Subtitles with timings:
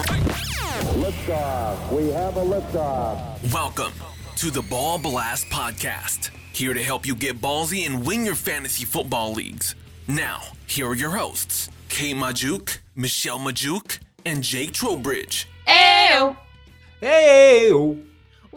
[0.00, 1.92] Liftoff.
[1.92, 3.52] We have a liftoff.
[3.52, 3.92] Welcome
[4.36, 6.30] to the Ball Blast Podcast.
[6.52, 9.74] Here to help you get ballsy and win your fantasy football leagues.
[10.08, 15.46] Now, here are your hosts, Kay Majuk, Michelle Majuk, and Jake Trowbridge.
[15.68, 16.36] Ew.
[17.00, 18.09] Hey!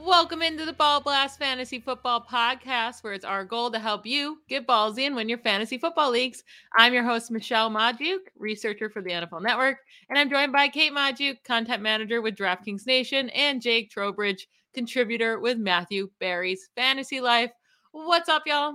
[0.05, 4.39] Welcome into the Ball Blast Fantasy Football Podcast, where it's our goal to help you
[4.49, 6.43] get ballsy and win your fantasy football leagues.
[6.75, 9.77] I'm your host, Michelle Majuk, researcher for the NFL Network,
[10.09, 15.39] and I'm joined by Kate Majuk, content manager with DraftKings Nation, and Jake Trowbridge, contributor
[15.39, 17.51] with Matthew Berry's Fantasy Life.
[17.93, 18.73] What's up, y'all?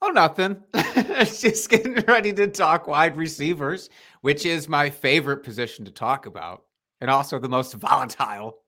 [0.00, 0.62] Oh, nothing.
[1.24, 6.62] Just getting ready to talk wide receivers, which is my favorite position to talk about,
[7.00, 8.61] and also the most volatile.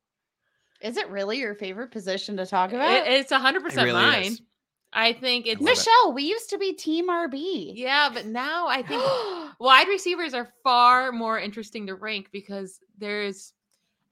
[0.84, 2.92] Is it really your favorite position to talk about?
[2.92, 4.22] It- it's 100% It really mine.
[4.24, 4.42] is.
[4.92, 5.78] I think it's love it.
[5.78, 7.72] Michelle, we used to be Team RB.
[7.74, 9.02] Yeah, but now I think
[9.58, 13.54] wide receivers are far more interesting to rank because there's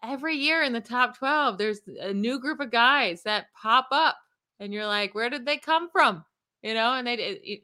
[0.03, 4.17] every year in the top 12 there's a new group of guys that pop up
[4.59, 6.25] and you're like where did they come from
[6.63, 7.63] you know and they it, it,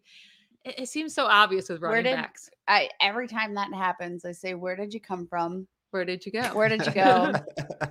[0.83, 4.31] it seems so obvious with Where running did- backs I every time that happens, I
[4.33, 5.67] say, "Where did you come from?
[5.91, 7.33] Where did you go Where did you go?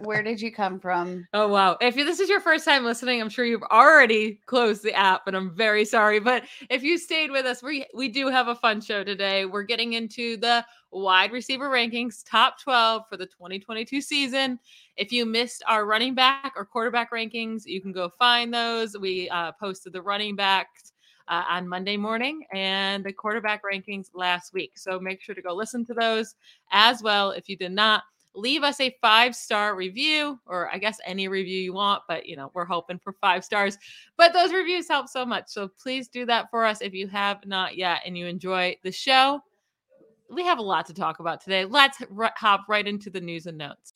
[0.01, 1.77] Where did you come from?" Oh wow!
[1.81, 5.35] If this is your first time listening, I'm sure you've already closed the app, and
[5.35, 6.19] I'm very sorry.
[6.19, 9.45] But if you stayed with us, we we do have a fun show today.
[9.45, 14.59] We're getting into the wide receiver rankings, top 12 for the 2022 season.
[14.95, 18.97] If you missed our running back or quarterback rankings, you can go find those.
[18.97, 20.93] We uh, posted the running backs
[21.27, 24.77] uh, on Monday morning and the quarterback rankings last week.
[24.77, 26.35] So make sure to go listen to those
[26.71, 27.31] as well.
[27.31, 28.03] If you did not,
[28.37, 32.35] leave us a five star review or I guess any review you want, but you
[32.35, 33.77] know, we're hoping for five stars.
[34.15, 35.45] But those reviews help so much.
[35.47, 38.91] So please do that for us if you have not yet and you enjoy the
[38.91, 39.41] show.
[40.29, 41.63] We have a lot to talk about today.
[41.63, 43.93] Let's r- hop right into the news and notes.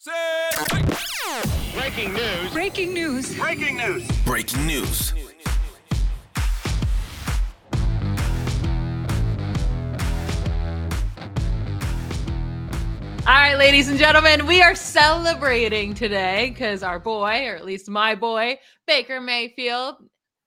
[1.73, 2.53] Breaking news.
[2.53, 3.35] Breaking news.
[3.35, 4.21] Breaking news.
[4.23, 5.13] Breaking news.
[13.27, 17.87] All right, ladies and gentlemen, we are celebrating today because our boy, or at least
[17.87, 19.97] my boy, Baker Mayfield,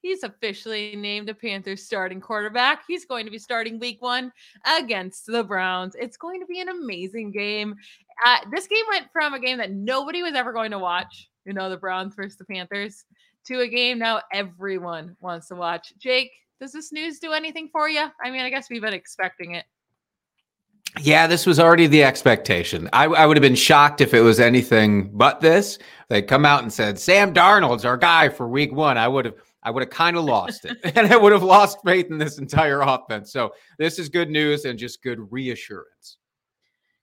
[0.02, 2.82] he's officially named the Panthers starting quarterback.
[2.88, 4.32] He's going to be starting week one
[4.66, 5.94] against the Browns.
[5.94, 7.76] It's going to be an amazing game.
[8.26, 11.52] Uh, this game went from a game that nobody was ever going to watch, you
[11.52, 13.04] know, the Browns versus the Panthers,
[13.46, 15.92] to a game now everyone wants to watch.
[15.98, 18.04] Jake, does this news do anything for you?
[18.22, 19.64] I mean, I guess we've been expecting it.
[21.00, 22.88] Yeah, this was already the expectation.
[22.92, 25.78] I, I would have been shocked if it was anything but this.
[26.08, 28.96] They come out and said Sam Darnold's our guy for Week One.
[28.96, 29.34] I would have,
[29.64, 32.38] I would have kind of lost it, and I would have lost faith in this
[32.38, 33.32] entire offense.
[33.32, 36.18] So this is good news and just good reassurance.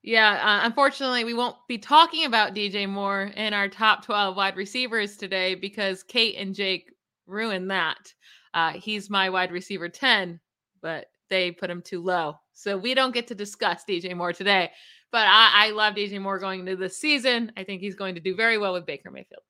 [0.04, 4.56] Yeah, uh, unfortunately, we won't be talking about DJ Moore in our top 12 wide
[4.56, 6.92] receivers today because Kate and Jake
[7.28, 8.14] ruined that.
[8.54, 10.40] Uh, he's my wide receiver 10,
[10.82, 12.36] but they put him too low.
[12.54, 14.72] So we don't get to discuss DJ Moore today.
[15.12, 17.52] But I, I love DJ Moore going into this season.
[17.58, 19.44] I think he's going to do very well with Baker Mayfield.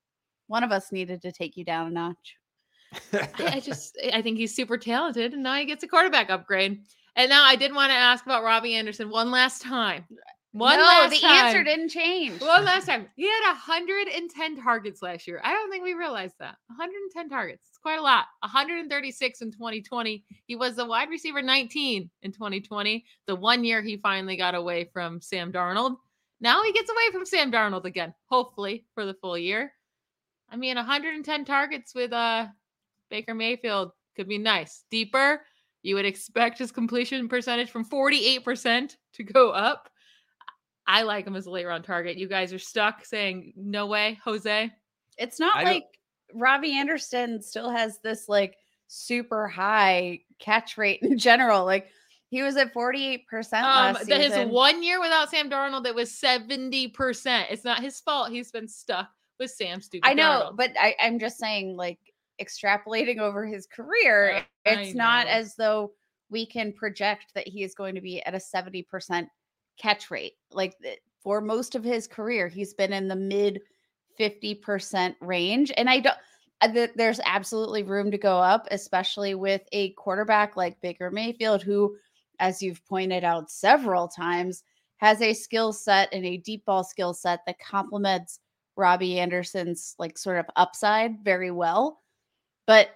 [0.48, 2.36] One of us needed to take you down a notch.
[3.14, 6.82] I, I just I think he's super talented, and now he gets a quarterback upgrade.
[7.16, 10.06] And now I did want to ask about Robbie Anderson one last time.
[10.54, 11.46] One no, last the time.
[11.46, 12.42] answer didn't change.
[12.42, 13.08] One last time.
[13.16, 15.40] He had 110 targets last year.
[15.44, 16.56] I don't think we realized that.
[16.68, 17.71] 110 targets.
[17.82, 18.26] It's quite a lot.
[18.42, 20.24] 136 in 2020.
[20.46, 24.88] He was the wide receiver 19 in 2020, the one year he finally got away
[24.94, 25.96] from Sam Darnold.
[26.42, 29.74] Now he gets away from Sam Darnold again, hopefully for the full year.
[30.48, 32.50] I mean, 110 targets with uh
[33.10, 34.84] Baker Mayfield could be nice.
[34.92, 35.42] Deeper,
[35.82, 39.90] you would expect his completion percentage from 48% to go up.
[40.86, 42.18] I like him as a late round target.
[42.18, 44.70] You guys are stuck saying no way, Jose.
[45.18, 45.86] It's not I don't- like
[46.34, 48.58] Robbie Anderson still has this like
[48.88, 51.66] super high catch rate in general.
[51.66, 51.88] Like
[52.30, 53.24] he was at 48%
[53.64, 57.46] Um, his one year without Sam Darnold, it was 70%.
[57.50, 58.32] It's not his fault.
[58.32, 60.08] He's been stuck with Sam stupid.
[60.08, 60.58] I know, Darnold.
[60.58, 62.00] but I, I'm just saying, like
[62.42, 65.92] extrapolating over his career, Uh, it's not as though
[66.30, 69.28] we can project that he is going to be at a 70%
[69.78, 70.34] catch rate.
[70.52, 70.76] Like
[71.22, 73.62] for most of his career, he's been in the mid
[74.20, 75.72] 50% range.
[75.78, 76.18] And I don't
[76.62, 81.96] uh, there's absolutely room to go up, especially with a quarterback like Baker Mayfield, who,
[82.40, 84.64] as you've pointed out several times,
[84.98, 88.40] has a skill set and a deep ball skill set that complements
[88.78, 92.02] Robbie Anderson's like sort of upside very well.
[92.68, 92.90] But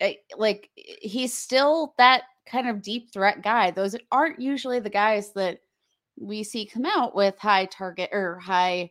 [0.00, 3.70] uh, like he's still that kind of deep threat guy.
[3.70, 5.58] Those aren't usually the guys that
[6.18, 8.90] we see come out with high target or high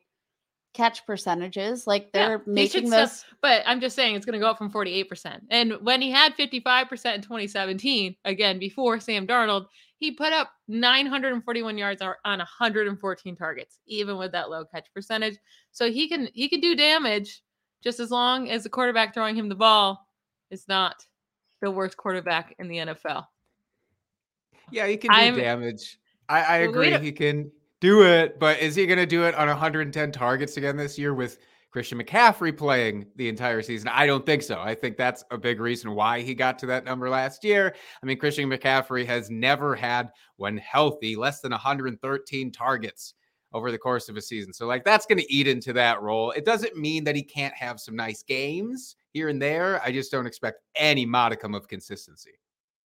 [0.73, 1.87] catch percentages.
[1.87, 3.19] Like they're Yeah, making should those.
[3.19, 5.41] still- but I'm just saying it's going to go up from 48%.
[5.49, 9.65] And when he had 55% in 2017, again, before Sam Darnold,
[9.97, 15.37] he put up 941 yards on on 114 targets, even with that low catch percentage.
[15.71, 17.41] So he can he can do damage
[17.83, 20.07] just as long as the quarterback throwing him the ball
[20.51, 21.05] is not
[21.61, 23.25] the worst quarterback in the NFL.
[24.71, 25.97] Yeah, he can do I'm- damage.
[26.29, 29.47] I, I agree he can do it, but is he going to do it on
[29.47, 31.39] 110 targets again this year with
[31.71, 33.87] Christian McCaffrey playing the entire season?
[33.87, 34.59] I don't think so.
[34.59, 37.73] I think that's a big reason why he got to that number last year.
[38.01, 43.13] I mean, Christian McCaffrey has never had, when healthy, less than 113 targets
[43.53, 44.53] over the course of a season.
[44.53, 46.31] So, like, that's going to eat into that role.
[46.31, 49.81] It doesn't mean that he can't have some nice games here and there.
[49.83, 52.31] I just don't expect any modicum of consistency.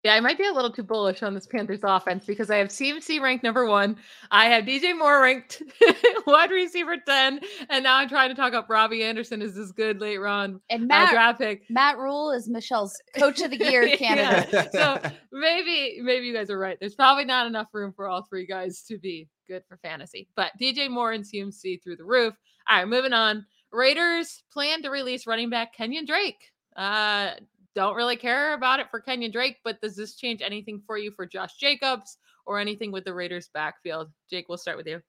[0.05, 2.69] Yeah, I might be a little too bullish on this Panthers offense because I have
[2.69, 3.97] CMC ranked number one.
[4.33, 5.63] I have DJ Moore ranked
[6.27, 7.39] wide receiver 10.
[7.71, 10.83] And now I'm trying to talk up Robbie Anderson as this good late round And
[10.85, 11.63] uh, Matt draft pick.
[11.71, 13.97] Matt Rhule is Michelle's coach of the year Yeah.
[13.97, 14.73] candidate.
[14.73, 15.01] So
[15.31, 16.77] maybe maybe you guys are right.
[16.81, 20.27] There's probably not enough room for all three guys to be good for fantasy.
[20.35, 22.35] But DJ Moore and CMC through the roof.
[22.69, 23.47] All right, moving on.
[23.71, 26.43] Raiders plan to release running back Kenyan Drake.
[26.75, 27.33] Uh
[27.75, 31.11] don't really care about it for Kenyan Drake, but does this change anything for you
[31.13, 34.11] for Josh Jacobs or anything with the Raiders backfield?
[34.31, 35.01] Jake, we'll start with you.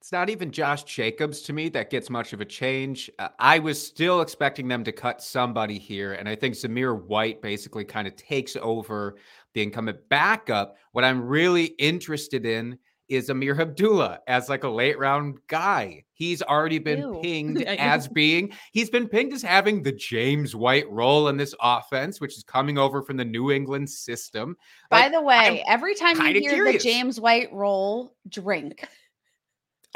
[0.00, 3.10] It's not even Josh Jacobs to me that gets much of a change.
[3.18, 7.42] Uh, I was still expecting them to cut somebody here, and I think Zamir White
[7.42, 9.16] basically kind of takes over
[9.54, 10.76] the incumbent backup.
[10.92, 12.78] What I'm really interested in
[13.08, 16.04] is Ameer Abdullah as like a late round guy.
[16.12, 17.20] He's already been Ew.
[17.22, 22.20] pinged as being he's been pinged as having the James White role in this offense,
[22.20, 24.56] which is coming over from the New England system.
[24.90, 26.82] By Like, the way, every time you hear curious.
[26.82, 28.86] the James White role, drink.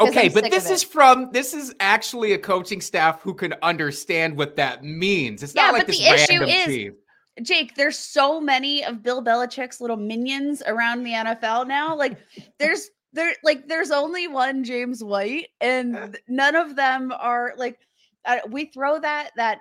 [0.00, 4.56] Okay, but this is from this is actually a coaching staff who can understand what
[4.56, 5.42] that means.
[5.42, 6.94] It's Yeah, not like but this the issue random is- team.
[7.42, 11.94] Jake, there's so many of Bill Belichick's little minions around the NFL now.
[11.94, 12.18] Like
[12.58, 17.78] there's there like there's only one James White and none of them are like
[18.24, 19.58] uh, we throw that that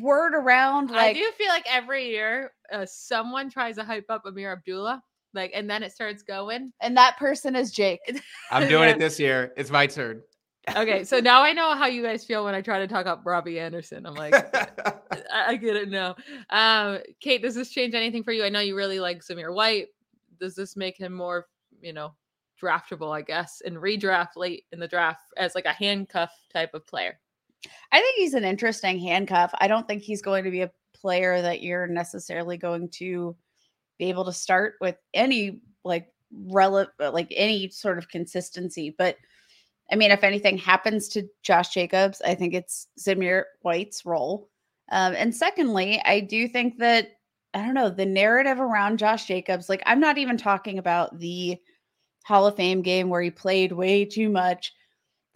[0.00, 4.52] word around I do feel like every year uh, someone tries to hype up Ameer
[4.52, 5.02] Abdullah,
[5.32, 6.72] like, and then it starts going.
[6.82, 8.00] and that person is Jake.
[8.50, 8.94] I'm doing Yeah.
[8.94, 9.52] it this year.
[9.56, 10.22] It's my turn.
[10.76, 13.22] Okay, so now I know how you guys feel when I try to talk up
[13.24, 14.04] Robbie Anderson.
[14.04, 14.34] I'm like,
[15.32, 16.14] I, I get it now.
[16.50, 18.44] Um, Kate, does this change anything for you?
[18.44, 19.86] I know you really like Zamir White.
[20.38, 21.46] Does this make him more,
[21.80, 22.12] you know,
[22.62, 26.86] draftable, I guess, and redraft late in the draft as like a handcuff type of
[26.86, 27.18] player?
[27.92, 29.52] I think he's an interesting handcuff.
[29.58, 33.36] I don't think he's going to be a player that you're necessarily going to
[33.98, 38.94] be able to start with any like relevant like any sort of consistency.
[38.96, 39.16] But
[39.90, 44.48] I mean, if anything happens to Josh Jacobs, I think it's Zamir White's role.
[44.90, 47.12] Um, and secondly, I do think that
[47.54, 49.68] I don't know the narrative around Josh Jacobs.
[49.68, 51.58] Like, I'm not even talking about the
[52.28, 54.72] Hall of Fame game where he played way too much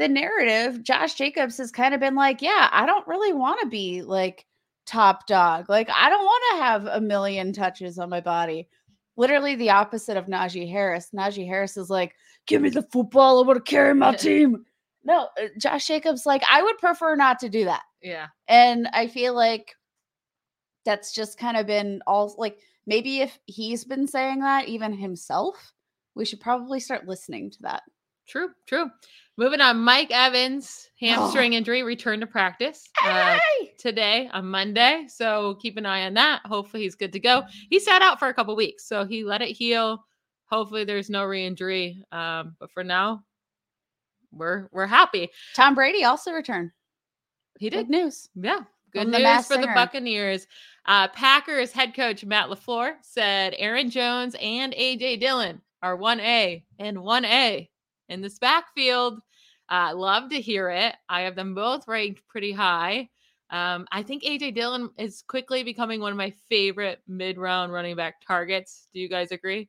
[0.02, 3.68] the narrative, Josh Jacobs has kind of been like, yeah, I don't really want to
[3.68, 4.46] be like
[4.84, 5.68] top dog.
[5.68, 8.68] Like, I don't want to have a million touches on my body.
[9.16, 11.10] Literally the opposite of Najee Harris.
[11.14, 12.14] Najee Harris is like,
[12.46, 13.42] give me the football.
[13.42, 14.64] I want to carry my team.
[15.04, 17.82] No, uh, Josh Jacobs, like, I would prefer not to do that.
[18.02, 18.28] Yeah.
[18.48, 19.74] And I feel like
[20.84, 25.72] that's just kind of been all like maybe if he's been saying that even himself,
[26.14, 27.82] we should probably start listening to that.
[28.28, 28.88] True, true.
[29.36, 33.72] Moving on, Mike Evans, hamstring injury, returned to practice uh, Hey!
[33.78, 35.06] today on Monday.
[35.08, 36.42] So keep an eye on that.
[36.44, 37.42] Hopefully, he's good to go.
[37.70, 40.04] He sat out for a couple weeks, so he let it heal.
[40.46, 42.04] Hopefully, there's no re-injury.
[42.12, 43.24] Um, but for now,
[44.32, 45.30] we're we're happy.
[45.54, 46.70] Tom Brady also returned.
[47.58, 48.28] He did, Big news.
[48.34, 48.60] yeah.
[48.92, 50.46] Good news for the Buccaneers.
[50.84, 56.64] Uh, Packers head coach Matt LaFleur said Aaron Jones and AJ Dillon are one A
[56.78, 57.68] and one A
[58.08, 59.20] in this backfield.
[59.68, 60.94] Uh, love to hear it.
[61.08, 63.08] I have them both ranked pretty high.
[63.50, 68.14] Um, I think AJ Dillon is quickly becoming one of my favorite mid-round running back
[68.26, 68.88] targets.
[68.94, 69.68] Do you guys agree?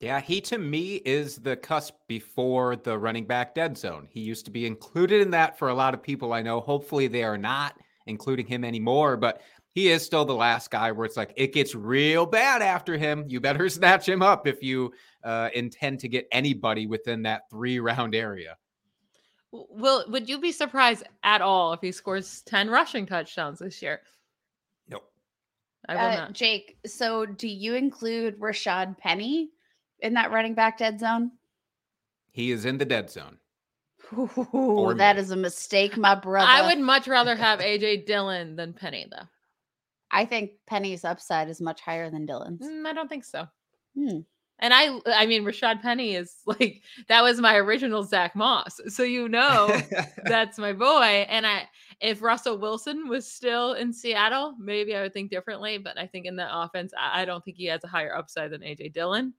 [0.00, 4.06] Yeah, he to me is the cusp before the running back dead zone.
[4.10, 6.60] He used to be included in that for a lot of people I know.
[6.60, 7.76] Hopefully, they are not
[8.06, 9.40] including him anymore, but
[9.74, 13.24] he is still the last guy where it's like it gets real bad after him.
[13.28, 14.92] You better snatch him up if you
[15.24, 18.56] uh, intend to get anybody within that three round area.
[19.50, 24.00] Will would you be surprised at all if he scores 10 rushing touchdowns this year?
[24.88, 25.04] Nope.
[25.88, 26.32] I will Uh, not.
[26.32, 29.50] Jake, so do you include Rashaad Penny
[30.00, 31.32] in that running back dead zone?
[32.30, 33.38] He is in the dead zone.
[34.12, 35.22] Ooh, that me.
[35.22, 36.46] is a mistake, my brother.
[36.48, 39.26] I would much rather have AJ Dillon than Penny though.
[40.14, 42.62] I think Penny's upside is much higher than Dillon's.
[42.62, 43.46] Mm, I don't think so.
[43.96, 44.20] Hmm.
[44.60, 48.80] And I I mean Rashaad Penny is like that was my original Zach Moss.
[48.88, 49.76] So you know
[50.24, 51.26] that's my boy.
[51.28, 51.68] And I
[52.00, 55.78] if Russell Wilson was still in Seattle, maybe I would think differently.
[55.78, 58.52] But I think in that offense, I, I don't think he has a higher upside
[58.52, 59.34] than AJ Dillon.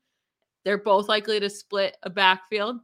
[0.65, 2.79] They're both likely to split a backfield,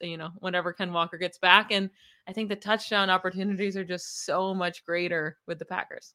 [0.00, 1.72] you know, whenever Ken Walker gets back.
[1.72, 1.90] And
[2.28, 6.14] I think the touchdown opportunities are just so much greater with the Packers.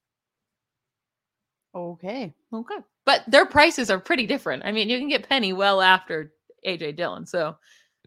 [1.75, 2.33] Okay.
[2.53, 2.77] Okay.
[3.05, 4.63] But their prices are pretty different.
[4.65, 6.33] I mean, you can get Penny well after
[6.65, 7.25] AJ Dillon.
[7.25, 7.55] So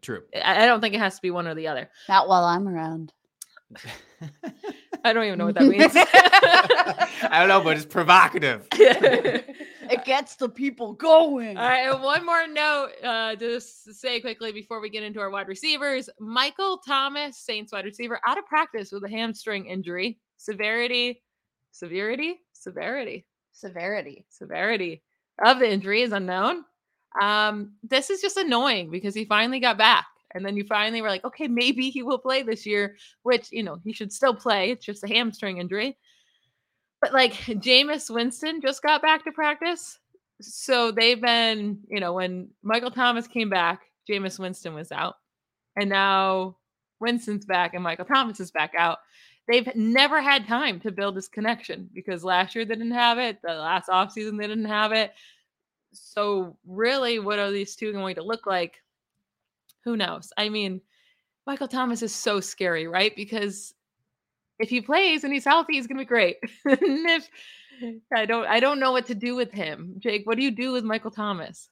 [0.01, 0.23] True.
[0.35, 1.91] I I don't think it has to be one or the other.
[2.09, 3.13] Not while I'm around.
[5.05, 5.93] I don't even know what that means.
[5.95, 8.67] I don't know, but it's provocative.
[9.91, 11.57] It gets the people going.
[11.57, 15.19] All right, and one more note, uh, just to say quickly before we get into
[15.19, 16.09] our wide receivers.
[16.21, 20.21] Michael Thomas, Saints wide receiver, out of practice with a hamstring injury.
[20.37, 21.25] Severity,
[21.73, 23.27] severity, severity,
[23.61, 24.25] Severity.
[24.29, 25.03] severity
[25.45, 26.65] of the injury is unknown.
[27.21, 30.07] Um, this is just annoying because he finally got back.
[30.35, 33.63] And then you finally were like, okay, maybe he will play this year, which, you
[33.63, 34.71] know, he should still play.
[34.71, 35.99] It's just a hamstring injury.
[37.01, 39.99] But like Jameis Winston just got back to practice.
[40.41, 45.17] So they've been, you know, when Michael Thomas came back, Jameis Winston was out.
[45.77, 46.57] And now
[47.01, 48.99] Winston's back and Michael Thomas is back out.
[49.51, 53.43] They've never had time to build this connection because last year they didn't have it.
[53.43, 55.13] The last offseason they didn't have it.
[55.93, 58.81] So really, what are these two going to look like?
[59.85, 60.33] Who knows?
[60.37, 60.81] I mean,
[61.49, 63.17] Michael Thomas is so scary, right?
[63.17, 63.75] Because
[64.61, 66.37] if he plays and he's healthy, he's gonna be great.
[66.65, 67.29] if
[68.15, 69.97] I don't I don't know what to do with him.
[69.99, 71.71] Jake, what do you do with Michael Thomas?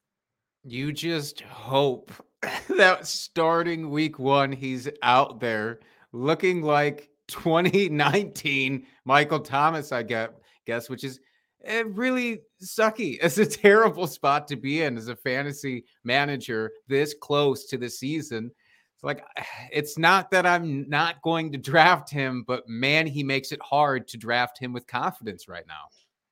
[0.64, 2.10] You just hope
[2.76, 5.78] that starting week one, he's out there
[6.12, 11.20] looking like 2019 Michael Thomas, I guess, which is
[11.64, 13.18] eh, really sucky.
[13.22, 17.88] It's a terrible spot to be in as a fantasy manager this close to the
[17.88, 18.50] season.
[18.94, 19.24] It's like,
[19.72, 24.08] it's not that I'm not going to draft him, but man, he makes it hard
[24.08, 25.86] to draft him with confidence right now.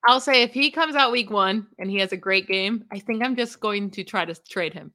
[0.06, 2.98] I'll say if he comes out week one and he has a great game, I
[2.98, 4.92] think I'm just going to try to trade him.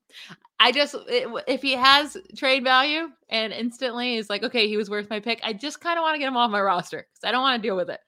[0.60, 5.10] I just if he has trade value and instantly is like, okay, he was worth
[5.10, 5.40] my pick.
[5.44, 7.62] I just kind of want to get him off my roster because I don't want
[7.62, 8.00] to deal with it.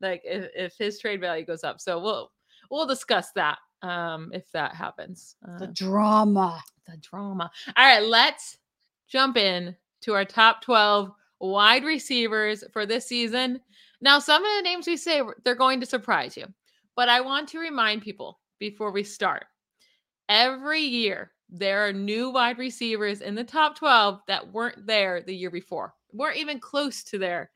[0.00, 2.30] Like if, if his trade value goes up, so we'll
[2.70, 5.36] we'll discuss that um if that happens.
[5.58, 6.60] The Uh, drama.
[6.86, 7.50] the drama.
[7.76, 8.58] All right, let's
[9.08, 13.60] jump in to our top 12 wide receivers for this season.
[14.02, 16.46] Now, some of the names we say they're going to surprise you,
[16.96, 19.46] but I want to remind people before we start.
[20.28, 25.34] Every year there are new wide receivers in the top 12 that weren't there the
[25.34, 25.94] year before.
[26.12, 27.50] weren't even close to there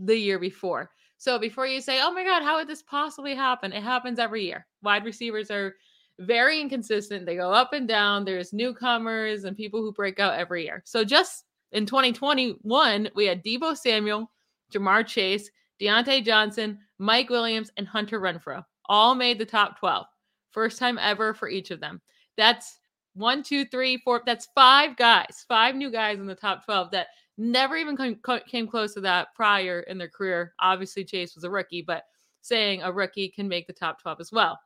[0.00, 0.90] the year before.
[1.18, 4.44] So before you say, "Oh my god, how would this possibly happen?" It happens every
[4.44, 4.66] year.
[4.82, 5.76] Wide receivers are
[6.18, 7.26] very inconsistent.
[7.26, 8.24] They go up and down.
[8.24, 10.82] There's newcomers and people who break out every year.
[10.86, 14.30] So just in 2021, we had Deebo Samuel,
[14.72, 15.50] Ja'Marr Chase,
[15.80, 20.06] Diontae Johnson, Mike Williams, and Hunter Renfrow all made the top 12.
[20.50, 22.00] First time ever for each of them.
[22.36, 22.78] That's
[23.14, 24.22] one, two, three, four.
[24.26, 27.08] That's five guys, five new guys in the top 12 that
[27.38, 30.54] never even came close to that prior in their career.
[30.60, 32.04] Obviously, Chase was a rookie, but
[32.42, 34.58] saying a rookie can make the top 12 as well.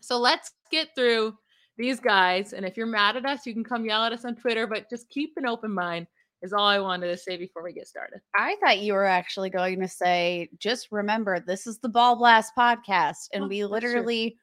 [0.00, 1.36] So let's get through
[1.76, 2.52] these guys.
[2.52, 4.90] And if you're mad at us, you can come yell at us on Twitter, but
[4.90, 6.06] just keep an open mind,
[6.42, 8.20] is all I wanted to say before we get started.
[8.36, 12.52] I thought you were actually going to say, just remember, this is the Ball Blast
[12.56, 14.36] podcast, and Oh, we literally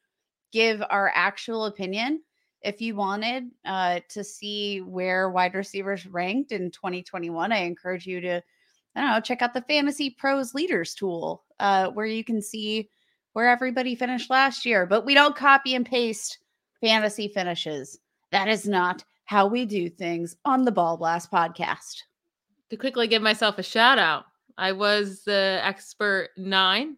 [0.51, 2.21] give our actual opinion.
[2.61, 8.21] If you wanted uh, to see where wide receivers ranked in 2021, I encourage you
[8.21, 8.41] to,
[8.95, 12.89] I don't know, check out the Fantasy Pros Leaders tool, uh, where you can see
[13.33, 14.85] where everybody finished last year.
[14.85, 16.39] But we don't copy and paste
[16.81, 17.99] fantasy finishes.
[18.31, 22.01] That is not how we do things on the Ball Blast podcast.
[22.69, 24.25] To quickly give myself a shout out,
[24.57, 26.97] I was the expert nine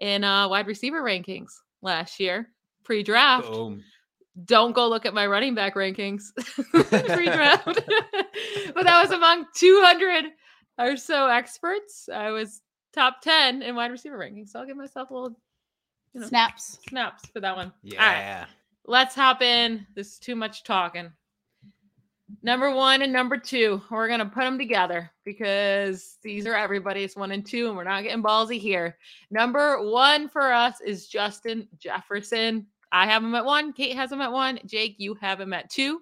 [0.00, 1.50] in uh, wide receiver rankings
[1.82, 2.48] last year,
[2.84, 3.48] pre draft.
[4.44, 6.24] Don't go look at my running back rankings
[6.72, 7.64] pre-draft.
[8.74, 10.26] but that was among 200
[10.78, 12.08] or so experts.
[12.12, 12.60] I was
[12.94, 14.50] top 10 in wide receiver rankings.
[14.50, 15.38] So I'll give myself a little
[16.12, 16.78] you know, Snaps.
[16.88, 17.68] snaps for that one.
[17.68, 18.46] All right, Yeah.
[18.84, 19.86] let's hop in.
[19.94, 21.10] This is too much talking.
[22.42, 27.30] Number one and number two, we're gonna put them together because these are everybody's one
[27.30, 28.98] and two, and we're not getting ballsy here.
[29.30, 32.66] Number one for us is Justin Jefferson.
[32.90, 33.72] I have him at one.
[33.72, 34.58] Kate has him at one.
[34.66, 36.00] Jake, you have him at two.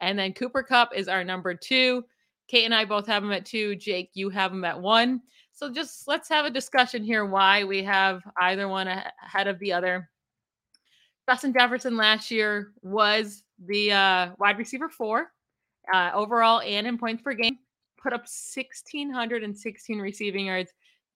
[0.00, 2.04] And then Cooper Kupp is our number two.
[2.48, 3.74] Kate and I both have him at two.
[3.76, 5.20] Jake, you have him at one.
[5.52, 9.72] So just let's have a discussion here why we have either one ahead of the
[9.72, 10.10] other.
[11.28, 15.32] Justin Jefferson last year was the uh, wide receiver four
[15.92, 17.58] uh, overall and in points per game.
[18.02, 20.72] Put up 1,616 receiving yards,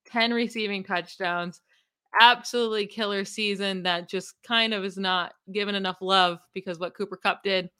[0.06, 1.60] 10 receiving touchdowns.
[2.20, 7.16] Absolutely killer season that just kind of is not given enough love because what Cooper
[7.16, 7.70] Kupp did.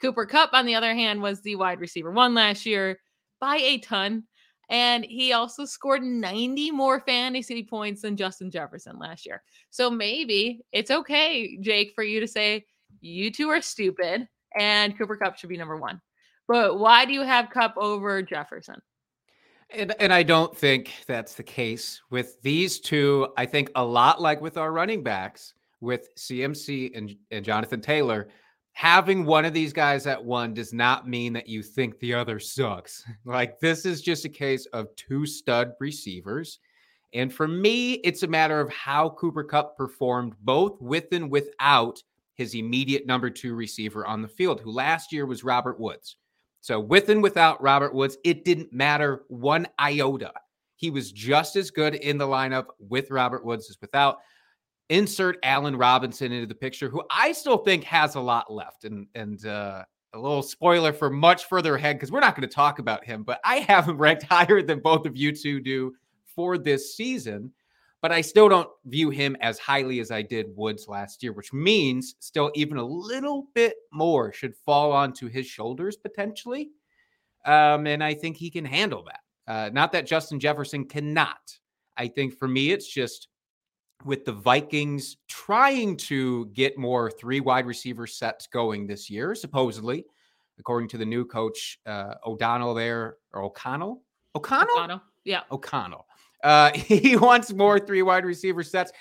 [0.00, 2.98] Cooper Kupp, on the other hand, was the wide receiver one last year
[3.40, 4.24] by a ton.
[4.70, 9.42] And he also scored 90 more fantasy points than Justin Jefferson last year.
[9.70, 12.64] So maybe it's okay, Jake, for you to say
[13.00, 16.00] you two are stupid and Cooper Kupp should be number one.
[16.50, 18.82] But why do you have Kupp over Jefferson?
[19.72, 23.28] And, and I don't think that's the case with these two.
[23.36, 28.30] I think a lot like with our running backs, with CMC and, and Jonathan Taylor,
[28.72, 32.40] having one of these guys at one does not mean that you think the other
[32.40, 33.04] sucks.
[33.24, 36.58] Like this is just a case of two stud receivers.
[37.14, 42.02] And for me, it's a matter of how Cooper Kupp performed both with and without
[42.34, 46.16] his immediate number two receiver on the field, who last year was Robert Woods.
[46.60, 50.32] So with and without Robert Woods, it didn't matter one iota.
[50.76, 54.18] He was just as good in the lineup with Robert Woods as without.
[54.88, 58.84] Insert Allen Robinson into the picture, who I still think has a lot left.
[58.84, 62.54] And and uh, a little spoiler for much further ahead because we're not going to
[62.54, 65.94] talk about him, but I have him ranked higher than both of you two do
[66.34, 67.52] for this season.
[68.02, 71.52] But I still don't view him as highly as I did Woods last year, which
[71.52, 76.70] means still even a little bit more should fall onto his shoulders potentially.
[77.44, 79.20] Um, and I think he can handle that.
[79.46, 81.58] Uh, not that Justin Jefferson cannot.
[81.96, 83.28] I think for me, it's just
[84.04, 90.04] with the Vikings trying to get more three wide receiver sets going this year, supposedly,
[90.58, 94.02] according to the new coach uh, O'Donnell there or O'Connell.
[94.34, 94.68] O'Connell?
[94.74, 95.02] O'Connell.
[95.24, 95.42] Yeah.
[95.50, 96.06] O'Connell.
[96.42, 98.92] Uh, he wants more three wide receiver sets.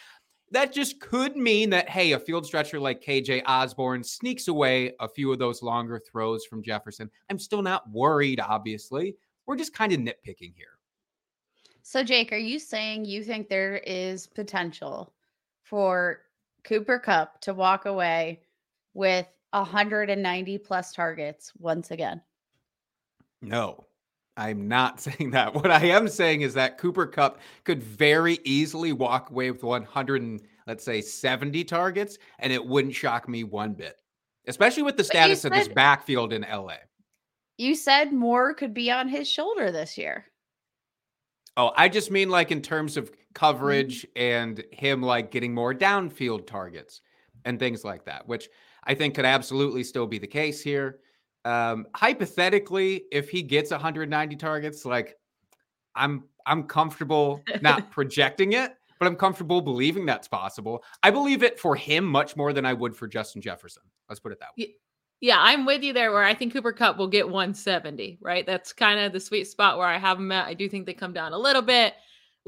[0.51, 5.07] That just could mean that, hey, a field stretcher like KJ Osborn sneaks away a
[5.07, 7.09] few of those longer throws from Jefferson.
[7.29, 9.15] I'm still not worried, obviously.
[9.45, 10.79] We're just kind of nitpicking here.
[11.83, 15.13] So, Jake, are you saying you think there is potential
[15.63, 16.21] for
[16.63, 18.41] Cooper Kupp to walk away
[18.93, 22.21] with 190 plus targets once again?
[23.41, 23.85] No,
[24.39, 25.53] I'm not saying that.
[25.53, 30.21] What I am saying is that Cooper Kupp could very easily walk away with 100
[30.21, 34.01] and let's say 70 targets, and it wouldn't shock me one bit,
[34.47, 36.75] especially with the status of this backfield in LA.
[37.57, 40.25] You said more could be on his shoulder this year.
[41.57, 43.21] Oh, I just mean like in terms of mm-hmm.
[43.33, 47.01] coverage and him like getting more downfield targets
[47.43, 48.47] and things like that, which
[48.85, 50.99] I think could absolutely still be the case here.
[51.45, 55.17] Um, hypothetically, if he gets 190 targets, like
[55.95, 60.83] I'm I'm comfortable not projecting it, but I'm comfortable believing that's possible.
[61.03, 63.83] I believe it for him much more than I would for Justin Jefferson.
[64.07, 64.75] Let's put it that way.
[65.21, 68.45] Yeah, I'm with you there where I think Cooper Kupp will get 170, right?
[68.45, 70.47] That's kind of the sweet spot where I have him at.
[70.47, 71.93] I do think they come down a little bit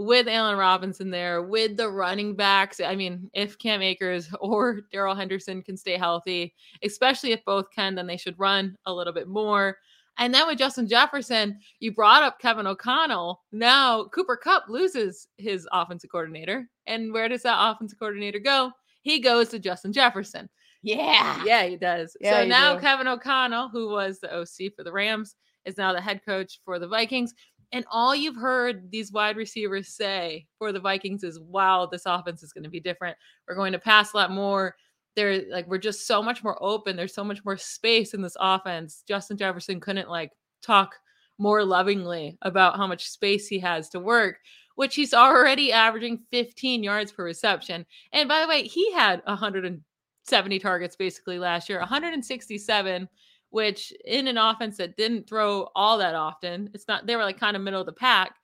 [0.06, 2.80] with Allen Robinson there, with the running backs.
[2.80, 7.96] I mean, if Cam Akers or Darrell Henderson can stay healthy, especially if both can,
[7.96, 9.78] then they should run a little bit more.
[10.18, 13.42] And then with Justin Jefferson, you brought up Kevin O'Connell.
[13.52, 16.70] Now Cooper Kupp loses his offensive coordinator.
[16.86, 18.72] And where does that offensive coordinator go?
[19.02, 20.50] He goes to Justin Jefferson.
[20.84, 21.44] Yeah.
[21.46, 22.18] Yeah, he does.
[22.20, 22.82] Yeah, so now do.
[22.82, 25.36] Kevin O'Connell, who was the OC for the Rams,
[25.66, 27.34] is now the head coach for the Vikings.
[27.74, 32.44] And all you've heard these wide receivers say for the Vikings is, wow, this offense
[32.44, 33.18] is going to be different.
[33.48, 34.76] We're going to pass a lot more.
[35.16, 36.96] They're like, we're just so much more open.
[36.96, 39.04] There's so much more space in this offense.
[39.08, 40.32] Justin Jefferson couldn't like
[40.62, 40.96] talk
[41.38, 44.38] more lovingly about how much space he has to work,
[44.76, 47.86] which he's already averaging 15 yards per reception.
[48.14, 53.10] And by the way, he had 170 targets basically last year, 167,
[53.52, 57.40] which in an offense that didn't throw all that often, it's not, they were like
[57.40, 58.36] kind of middle of the pack.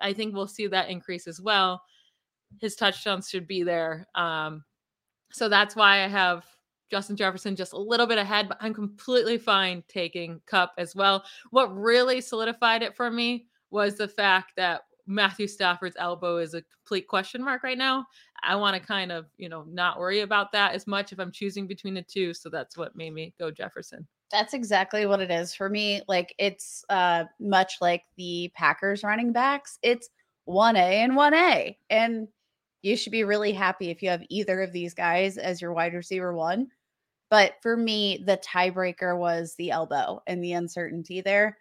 [0.00, 1.82] I think we'll see that increase as well.
[2.60, 4.06] His touchdowns should be there.
[4.14, 4.64] Um,
[5.32, 6.44] so that's why I have
[6.90, 11.24] Justin Jefferson just a little bit ahead, but I'm completely fine taking Kupp as well.
[11.50, 16.62] What really solidified it for me was the fact that Matthew Stafford's elbow is a
[16.62, 18.06] complete question mark right now.
[18.42, 21.32] I want to kind of, you know, not worry about that as much if I'm
[21.32, 22.34] choosing between the two.
[22.34, 24.06] So that's what made me go Jefferson.
[24.32, 26.02] That's exactly what it is for me.
[26.08, 29.78] Like it's uh much like the Packers running backs.
[29.82, 30.08] It's
[30.46, 31.78] 1A and 1A.
[31.90, 32.28] And
[32.82, 35.94] you should be really happy if you have either of these guys as your wide
[35.94, 36.68] receiver one.
[37.30, 41.58] But for me, the tiebreaker was the elbow and the uncertainty there.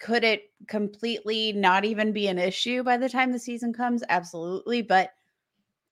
[0.00, 4.02] Could it completely not even be an issue by the time the season comes?
[4.08, 4.82] Absolutely.
[4.82, 5.10] But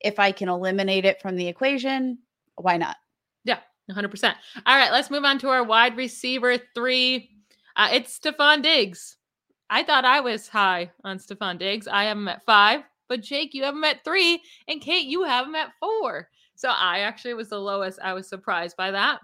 [0.01, 2.19] if I can eliminate it from the equation,
[2.57, 2.97] why not?
[3.45, 4.35] Yeah, 100%.
[4.67, 7.31] All right, let's move on to our wide receiver three.
[7.77, 9.17] Uh, it's Stefon Diggs.
[9.71, 11.89] I thought I was high on Stefon Diggs.
[11.89, 15.25] I have him at five, but Jake, you have him at three, and Kate, you
[15.25, 16.29] have him at four.
[16.55, 17.99] So I actually was the lowest.
[18.03, 19.21] I was surprised by that.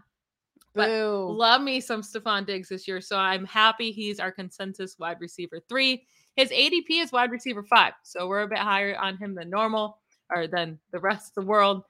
[0.75, 1.33] But Boo.
[1.33, 3.01] love me some Stefon Diggs this year.
[3.01, 6.07] So I'm happy he's our consensus wide receiver three.
[6.37, 7.95] His ADP is wide receiver five.
[8.03, 9.99] So we're a bit higher on him than normal
[10.31, 11.83] or than the rest of the world.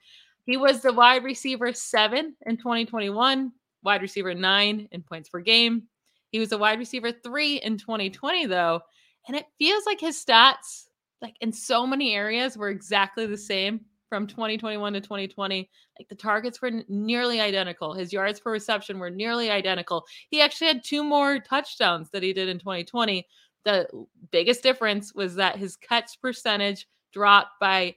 [0.47, 5.85] He was the wide receiver seven in 2021, wide receiver nine in points per game.
[6.31, 8.81] He was a wide receiver three in 2020, though.
[9.29, 10.87] And it feels like his stats,
[11.21, 15.71] like in so many areas, were exactly the same from 2021 to 2020.
[15.99, 17.95] Like the targets were nearly identical.
[17.95, 20.05] His yards per reception were nearly identical.
[20.31, 23.27] He actually had two more touchdowns that he did in 2020.
[23.65, 23.89] The
[24.31, 27.95] biggest difference was that his catch percentage dropped by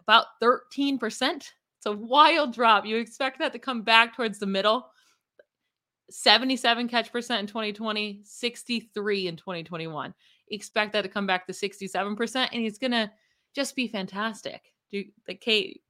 [0.00, 1.50] about 13%.
[1.84, 2.86] It's a wild drop.
[2.86, 4.86] You expect that to come back towards the middle.
[6.08, 10.14] 77 catch percent in 2020, 63 in 2021.
[10.48, 13.12] Expect that to come back to 67%, and he's gonna
[13.54, 14.62] just be fantastic.
[14.90, 15.82] Do the Kate,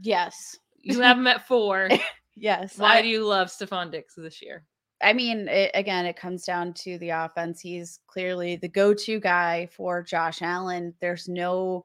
[0.00, 0.56] Yes.
[0.80, 1.88] you have him at four.
[2.40, 2.78] Yes.
[2.78, 4.64] Why I- do you love Stefon Diggs this year?
[5.02, 7.60] I mean, it, again, it comes down to the offense.
[7.60, 10.94] He's clearly the go-to guy for Josh Allen.
[11.00, 11.84] There's no,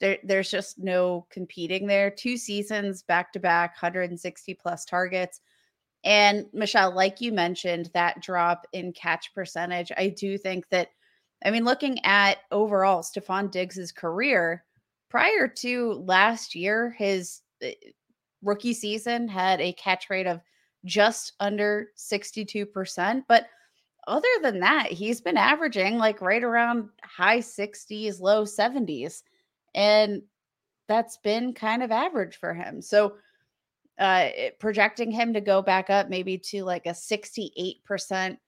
[0.00, 2.10] there, there's just no competing there.
[2.10, 5.40] Two seasons back to back, 160 plus targets.
[6.04, 10.88] And Michelle, like you mentioned, that drop in catch percentage, I do think that,
[11.44, 14.64] I mean, looking at overall Stefon Diggs's career
[15.10, 17.68] prior to last year, his uh,
[18.42, 20.40] rookie season had a catch rate of
[20.86, 23.24] just under 62%.
[23.28, 23.46] But
[24.06, 29.22] other than that, he's been averaging like right around high 60s, low 70s.
[29.74, 30.22] And
[30.88, 32.82] that's been kind of average for him.
[32.82, 33.14] So,
[33.98, 34.28] uh,
[34.58, 38.38] projecting him to go back up maybe to like a 68%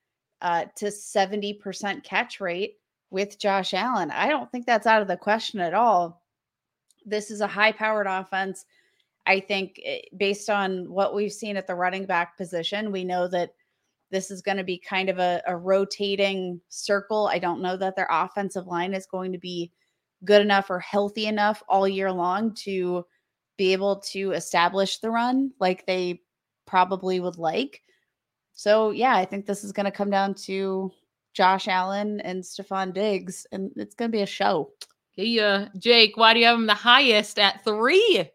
[0.41, 2.79] uh, to 70% catch rate
[3.11, 6.23] with Josh Allen, I don't think that's out of the question at all.
[7.05, 8.65] This is a high powered offense.
[9.27, 13.29] I think eh, based on what we've seen at the running back position, we know
[13.29, 13.55] that
[14.11, 17.29] this is going to be kind of a, a rotating circle.
[17.33, 19.71] I don't know that their offensive line is going to be
[20.25, 23.05] good enough or healthy enough all year long to
[23.57, 26.21] be able to establish the run like they
[26.67, 27.83] probably would like.
[28.55, 30.91] So, yeah, I think this is going to come down to
[31.35, 34.71] Josh Allen and Stefon Diggs, and it's going to be a show.
[35.17, 38.31] Yeah, Jake, why do you have him the highest at three?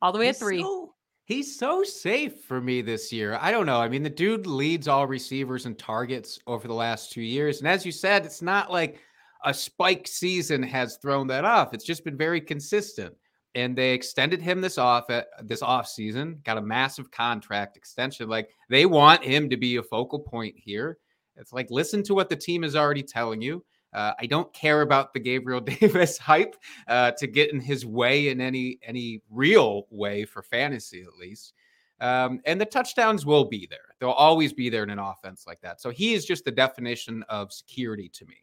[0.00, 0.62] All the way at three.
[0.62, 3.38] so- he's so safe for me this year.
[3.40, 3.80] I don't know.
[3.80, 7.60] I mean, the dude leads all receivers and targets over the last two years.
[7.60, 8.98] And as you said, it's not like
[9.44, 11.74] a spike season has thrown that off.
[11.74, 13.14] It's just been very consistent.
[13.54, 18.28] And they extended him this off at this off season, got a massive contract extension.
[18.28, 20.98] Like they want him to be a focal point here.
[21.36, 23.62] It's like listen to what the team is already telling you.
[23.92, 26.56] Uh, I don't care about the Gabriel Davis hype
[26.88, 31.52] uh, to get in his way in any any real way for fantasy, at least.
[32.00, 35.60] Um, and the touchdowns will be there; they'll always be there in an offense like
[35.60, 35.80] that.
[35.80, 38.36] So he is just the definition of security to me.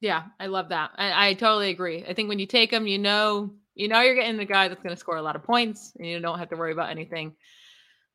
[0.00, 0.90] Yeah, I love that.
[0.96, 2.04] I, I totally agree.
[2.08, 4.82] I think when you take him, you know, you know, you're getting the guy that's
[4.82, 7.34] going to score a lot of points, and you don't have to worry about anything.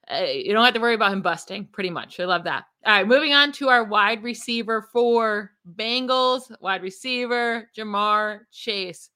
[0.10, 2.19] Uh, you don't have to worry about him busting, pretty much.
[2.19, 2.65] I love that.
[2.86, 9.10] All right, moving on to our wide receiver for Bengals, wide receiver Ja'Marr Chase.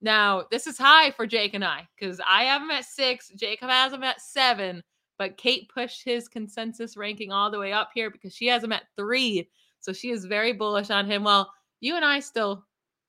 [0.00, 3.70] Now, this is high for Jake and I because I have him at six, Jacob
[3.70, 4.82] has him at seven,
[5.16, 8.72] but Kate pushed his consensus ranking all the way up here because she has him
[8.72, 9.48] at three.
[9.78, 11.22] So she is very bullish on him.
[11.22, 12.64] Well, you and I still,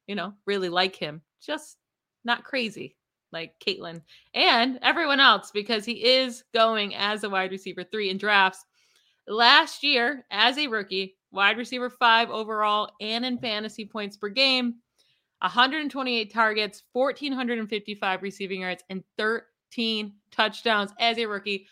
[0.08, 1.78] you know, really like him, just
[2.26, 2.98] not crazy
[3.32, 4.02] like Caitlin
[4.34, 8.66] and everyone else because he is going as a wide receiver three in drafts.
[9.28, 14.76] Last year, as a rookie, wide receiver five overall and in fantasy points per game,
[15.40, 21.68] 128 targets, 1,455 receiving yards, and 13 touchdowns as a rookie.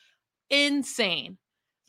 [0.50, 1.38] Insane.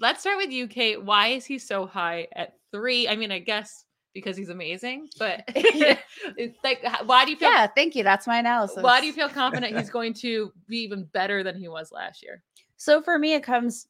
[0.01, 1.03] Let's start with you, Kate.
[1.03, 3.09] Why is he so high at three?
[3.09, 5.09] I mean, I guess because he's amazing.
[5.19, 7.51] But it's like, why do you feel?
[7.51, 8.03] Yeah, thank you.
[8.03, 8.83] That's my analysis.
[8.83, 12.23] Why do you feel confident he's going to be even better than he was last
[12.23, 12.43] year?
[12.77, 13.87] So for me, it comes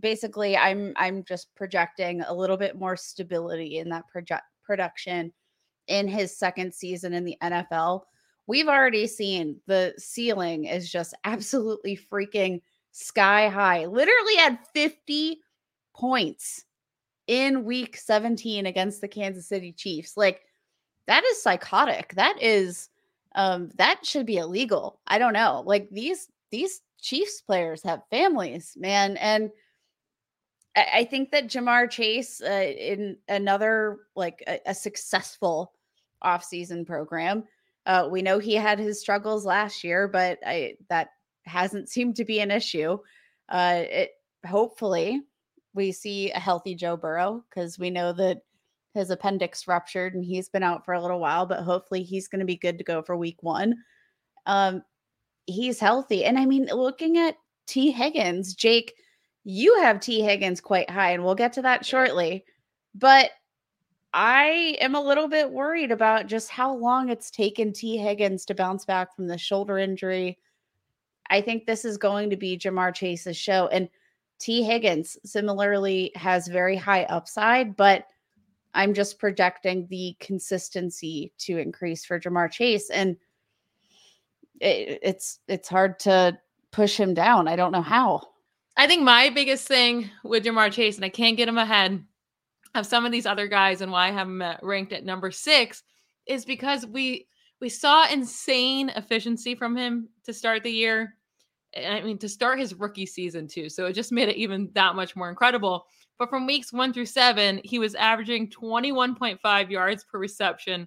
[0.00, 0.56] basically.
[0.56, 5.32] I'm I'm just projecting a little bit more stability in that project production
[5.88, 8.02] in his second season in the NFL.
[8.46, 13.86] We've already seen the ceiling is just absolutely freaking sky high.
[13.86, 15.38] Literally had 50
[15.94, 16.64] points
[17.26, 20.16] in week 17 against the Kansas City Chiefs.
[20.16, 20.42] Like
[21.06, 22.14] that is psychotic.
[22.14, 22.88] That is
[23.34, 25.00] um that should be illegal.
[25.06, 25.62] I don't know.
[25.66, 29.50] Like these these Chiefs players have families, man, and
[30.76, 35.72] I, think that Ja'Marr Chase uh, in another like a, a successful
[36.24, 37.44] offseason program.
[37.84, 41.08] Uh, we know he had his struggles last year, but I that
[41.44, 42.98] hasn't seemed to be an issue.
[43.48, 44.10] Uh, it
[44.46, 45.20] hopefully
[45.74, 48.42] we see a healthy Joe Burrow because we know that
[48.94, 52.40] his appendix ruptured and he's been out for a little while, but hopefully he's going
[52.40, 53.74] to be good to go for week one.
[54.46, 54.82] Um,
[55.46, 56.24] he's healthy.
[56.24, 58.94] And I mean, looking at Tee Higgins, Jake,
[59.44, 62.44] you have Tee Higgins quite high, and we'll get to that shortly.
[62.94, 63.30] But
[64.12, 68.54] I am a little bit worried about just how long it's taken Tee Higgins to
[68.54, 70.38] bounce back from the shoulder injury.
[71.30, 73.68] I think this is going to be Ja'Marr Chase's show.
[73.68, 73.88] And
[74.42, 78.08] Tee Higgins similarly has very high upside, but
[78.74, 82.90] I'm just projecting the consistency to increase for Ja'Marr Chase.
[82.90, 83.16] And
[84.60, 86.36] it, it's it's hard to
[86.72, 87.46] push him down.
[87.46, 88.22] I don't know how.
[88.76, 92.04] I think my biggest thing with Ja'Marr Chase, and I can't get him ahead
[92.74, 95.84] of some of these other guys, and why I have him ranked at number six,
[96.26, 97.28] is because we
[97.60, 101.14] we saw insane efficiency from him to start the year.
[101.76, 103.68] I mean, to start his rookie season too.
[103.68, 105.86] So it just made it even that much more incredible.
[106.18, 110.86] But from weeks one through seven, he was averaging 21.5 yards per reception.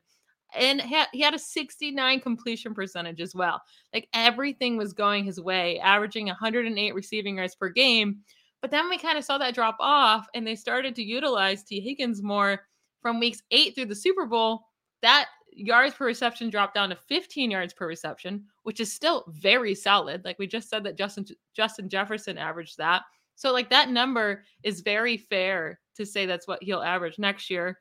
[0.58, 3.62] And he had a 69 completion percentage as well.
[3.94, 8.20] Like everything was going his way, averaging 108 receiving yards per game.
[8.62, 11.82] But then we kind of saw that drop off, and they started to utilize Tee
[11.82, 12.62] Higgins more
[13.02, 14.68] from weeks eight through the Super Bowl.
[15.02, 19.74] That yards per reception dropped down to 15 yards per reception, which is still very
[19.74, 20.24] solid.
[20.26, 23.04] Like we just said that Justin Justin Jefferson averaged that.
[23.36, 27.80] So like that number is very fair to say that's what he'll average next year.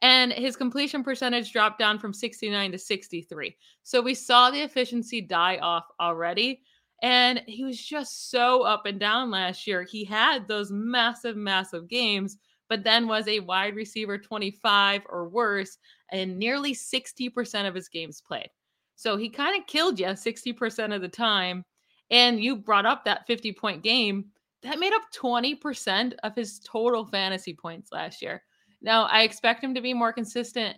[0.00, 3.56] And his completion percentage dropped down from 69 to 63.
[3.82, 6.62] So we saw the efficiency die off already.
[7.02, 9.82] And he was just so up and down last year.
[9.82, 15.78] He had those massive, massive games, but then was a wide receiver 25 or worse
[16.12, 18.50] in nearly 60% of his games played.
[18.96, 21.64] So he kind of killed you 60% of the time.
[22.10, 24.26] And you brought up that 50 point game
[24.62, 28.42] that made up 20% of his total fantasy points last year.
[28.82, 30.76] Now, I expect him to be more consistent,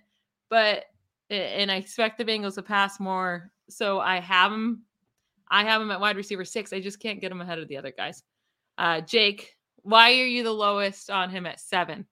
[0.48, 0.84] but
[1.28, 3.52] and I expect the Bengals to pass more.
[3.68, 4.82] So I have him
[5.52, 6.72] I have him at wide receiver 6.
[6.72, 8.22] I just can't get him ahead of the other guys.
[8.78, 12.06] Uh Jake, why are you the lowest on him at 7?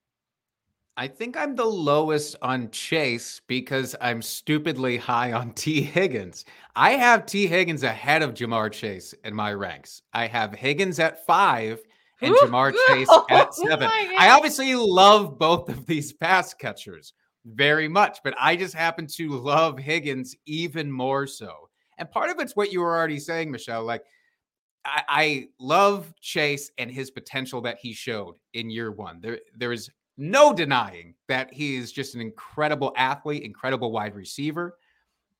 [0.97, 6.45] I think I'm the lowest on Chase because I'm stupidly high on Tee Higgins.
[6.75, 10.03] I have Tee Higgins ahead of Ja'Marr Chase in my ranks.
[10.13, 11.79] I have Higgins at five
[12.21, 12.39] and Ooh.
[12.43, 13.87] Ja'Marr Chase oh at seven.
[13.87, 17.13] my I obviously love both of these pass catchers
[17.45, 21.69] very much, but I just happen to love Higgins even more so.
[21.99, 23.85] And part of it's what you were already saying, Michelle.
[23.85, 24.03] Like,
[24.85, 29.21] I, I love Chase and his potential that he showed in year one.
[29.21, 34.77] There, there is no denying that he is just an incredible athlete, incredible wide receiver.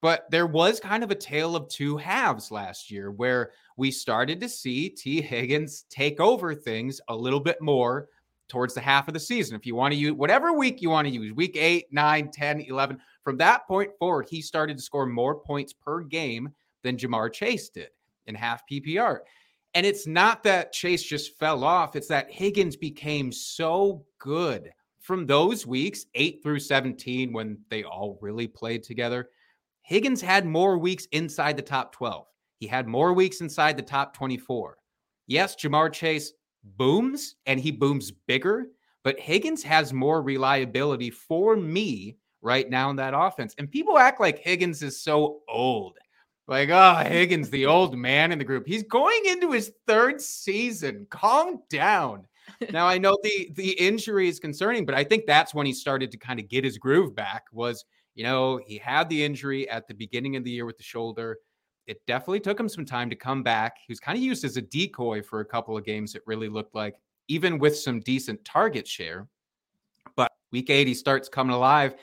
[0.01, 4.41] But there was kind of a tale of two halves last year where we started
[4.41, 8.09] to see Tee Higgins take over things a little bit more
[8.49, 9.57] towards the half of the season.
[9.57, 12.61] If you want to use whatever week you want to use, week 8, 9, 10,
[12.61, 16.51] 11, from that point forward, he started to score more points per game
[16.83, 17.89] than Ja'Marr Chase did
[18.29, 19.19] in half PPR.
[19.75, 25.27] And it's not that Chase just fell off, it's that Higgins became so good from
[25.27, 29.31] those weeks, 8 through 17, when they all really played together.
[29.83, 32.27] Higgins had more weeks inside the top 12.
[32.59, 34.77] He had more weeks inside the top 24.
[35.27, 36.33] Yes, Ja'Marr Chase
[36.77, 38.67] booms and he booms bigger,
[39.05, 43.55] but Higgins has more reliability for me right now in that offense.
[43.59, 45.97] And people act like Higgins is so old.
[46.49, 48.67] Like, oh, Higgins, the old man in the group.
[48.67, 51.07] He's going into his third season.
[51.11, 52.27] Calm down.
[52.73, 56.11] Now I know the the injury is concerning, but I think that's when he started
[56.11, 57.45] to kind of get his groove back.
[57.53, 57.85] Was
[58.15, 61.37] you know he had the injury at the beginning of the year with the shoulder.
[61.87, 63.77] It definitely took him some time to come back.
[63.87, 66.15] He was kind of used as a decoy for a couple of games.
[66.15, 66.95] It really looked like,
[67.29, 69.29] even with some decent target share.
[70.17, 71.95] But Week eight, he starts coming alive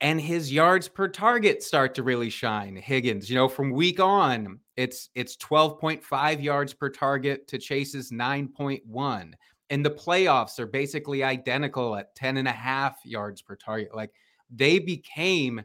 [0.00, 2.76] and his yards per target start to really shine.
[2.76, 9.32] Higgins, you know, from week on, it's it's 12.5 yards per target to Chase's 9.1.
[9.68, 13.94] And the playoffs are basically identical at 10 and a half yards per target.
[13.94, 14.10] Like
[14.50, 15.62] they became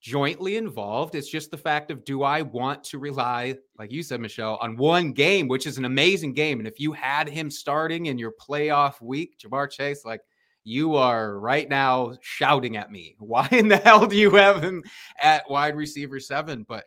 [0.00, 1.14] jointly involved.
[1.14, 4.76] It's just the fact of do I want to rely, like you said, Michelle, on
[4.76, 6.58] one game, which is an amazing game.
[6.58, 10.20] And if you had him starting in your playoff week, Ja'Marr Chase, like
[10.64, 13.14] you are right now shouting at me.
[13.18, 14.82] Why in the hell do you have him
[15.22, 16.64] at wide receiver seven?
[16.66, 16.84] But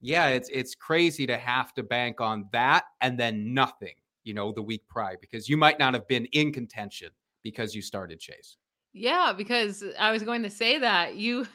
[0.00, 4.52] yeah, it's it's crazy to have to bank on that and then nothing, you know,
[4.52, 7.10] the week prior because you might not have been in contention
[7.42, 8.56] because you started Chase.
[8.92, 11.46] Yeah, because I was going to say that you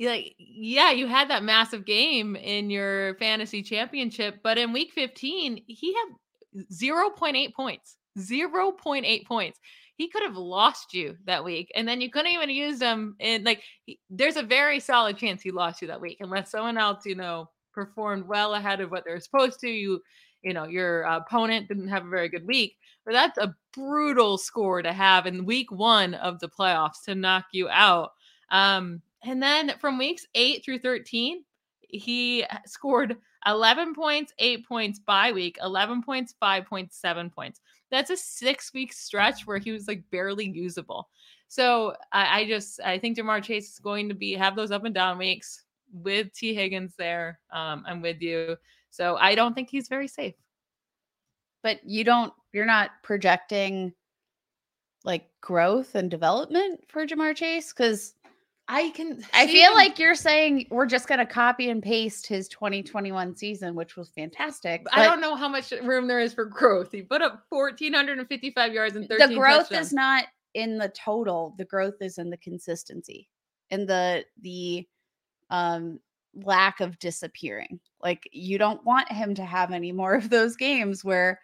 [0.00, 5.62] like yeah, you had that massive game in your fantasy championship, but in week 15,
[5.66, 7.96] he had 0.8 points.
[8.18, 9.60] 0.8 points
[9.98, 13.44] he could have lost you that week and then you couldn't even use them in
[13.44, 17.04] like he, there's a very solid chance he lost you that week unless someone else
[17.04, 20.00] you know performed well ahead of what they're supposed to you
[20.42, 24.80] you know your opponent didn't have a very good week but that's a brutal score
[24.80, 28.12] to have in week one of the playoffs to knock you out
[28.50, 31.42] um and then from weeks 8 through 13
[31.80, 38.10] he scored 11 points 8 points by week 11 points 5 points 7 points that's
[38.10, 41.08] a six week stretch where he was like barely usable.
[41.48, 44.84] So I, I just I think Ja'Marr Chase is going to be have those up
[44.84, 47.40] and down weeks with Tee Higgins there.
[47.52, 48.56] Um, I'm with you.
[48.90, 50.34] So I don't think he's very safe.
[51.62, 53.92] But you don't you're not projecting
[55.04, 58.14] like growth and development for Ja'Marr Chase because
[58.70, 59.24] I can.
[59.32, 59.76] I feel him.
[59.76, 64.10] like you're saying we're just going to copy and paste his 2021 season, which was
[64.10, 64.86] fantastic.
[64.92, 66.92] I don't know how much room there is for growth.
[66.92, 69.86] He put up 1,455 yards and 13 The growth touchdowns.
[69.86, 71.54] is not in the total.
[71.56, 73.28] The growth is in the consistency
[73.70, 74.86] and the the
[75.48, 75.98] um
[76.34, 77.80] lack of disappearing.
[78.02, 81.40] Like you don't want him to have any more of those games where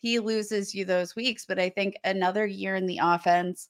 [0.00, 1.46] he loses you those weeks.
[1.46, 3.68] But I think another year in the offense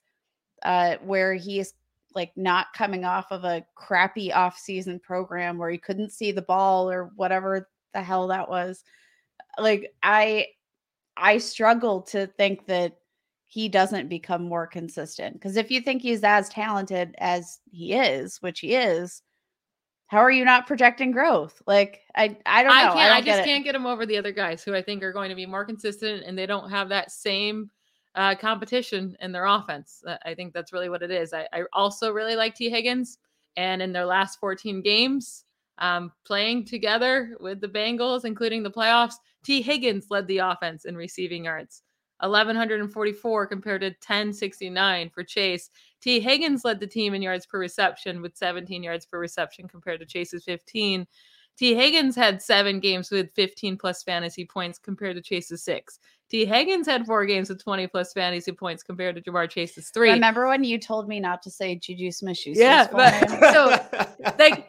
[0.62, 1.74] uh, where he is
[2.14, 6.90] like not coming off of a crappy off-season program where he couldn't see the ball
[6.90, 8.84] or whatever the hell that was
[9.58, 10.46] like i
[11.16, 12.96] i struggle to think that
[13.46, 18.38] he doesn't become more consistent because if you think he's as talented as he is
[18.42, 19.22] which he is
[20.08, 23.20] how are you not projecting growth like i i don't know i, can't, I, I,
[23.20, 23.44] just it.
[23.44, 25.64] can't get him over the other guys who i think are going to be more
[25.64, 27.70] consistent and they don't have that same
[28.14, 30.02] uh, competition in their offense.
[30.06, 31.32] Uh, I think that's really what it is.
[31.32, 33.18] I, I, also really like Tee Higgins,
[33.56, 35.44] and in their last 14 games,
[35.78, 40.96] um, playing together with the Bengals, including the playoffs, Tee Higgins led the offense in
[40.96, 41.82] receiving yards.
[42.20, 45.70] 1144 compared to 1069 for Chase.
[46.00, 50.00] Tee Higgins led the team in yards per reception with 17 yards per reception compared
[50.00, 51.06] to Chase's 15.
[51.56, 56.00] Tee Higgins had seven games with 15 plus fantasy points compared to Chase's six.
[56.28, 60.10] Tee Higgins had four games with 20 plus fantasy points compared to Ja'Marr Chase's three.
[60.10, 62.60] Remember when you told me not to say JuJu Smith-Schuster?
[62.62, 63.78] Yeah, but so
[64.38, 64.68] like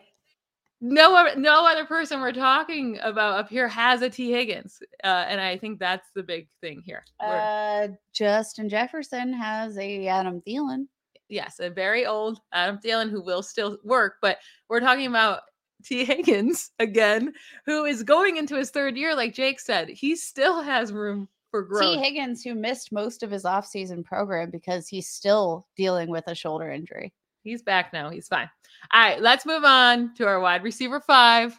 [0.81, 5.41] no no other person we're talking about up here has a Tee Higgins, uh, and
[5.41, 7.03] I think that's the big thing here.
[7.19, 10.87] Uh, Justin Jefferson has a Adam Thielen.
[11.29, 14.37] Yes, a very old Adam Thielen who will still work, but
[14.69, 15.41] we're talking about
[15.85, 17.33] Tee Higgins again,
[17.65, 19.89] who is going into his third year, like Jake said.
[19.89, 21.81] He still has room for growth.
[21.81, 26.35] Tee Higgins, who missed most of his offseason program because he's still dealing with a
[26.35, 27.13] shoulder injury.
[27.43, 28.09] He's back now.
[28.09, 28.49] He's fine.
[28.91, 31.57] All right, let's move on to our wide receiver five.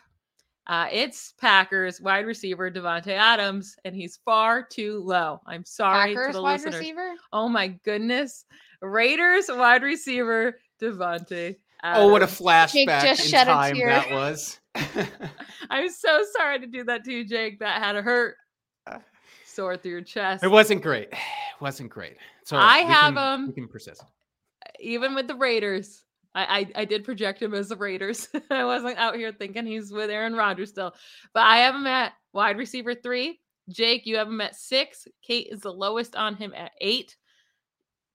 [0.67, 5.41] Uh, it's Packers wide receiver Davante Adams, and he's far too low.
[5.47, 6.75] I'm sorry Packers to the wide listeners.
[6.75, 7.15] receiver.
[7.33, 8.45] Oh my goodness,
[8.83, 10.59] Raiders wide receiver
[11.85, 13.89] Oh, what a flashback just in shed a time tear.
[13.89, 14.61] that was.
[15.71, 17.59] I'm so sorry to do that to you, Jake.
[17.61, 18.37] That had to hurt.
[19.45, 20.45] Sore through your chest.
[20.45, 21.09] it wasn't great.
[21.13, 21.19] It
[21.61, 22.17] wasn't great.
[22.45, 24.05] So I have, um, We can persist.
[24.81, 26.03] even with the Raiders.
[26.35, 28.29] I, I, I did project him as the Raiders.
[28.51, 30.95] I wasn't out here thinking he's with Aaron Rodgers still,
[31.33, 33.41] but I have him at wide receiver three.
[33.71, 35.09] Jake, you have him at six.
[35.23, 37.17] Kate is the lowest on him at eight.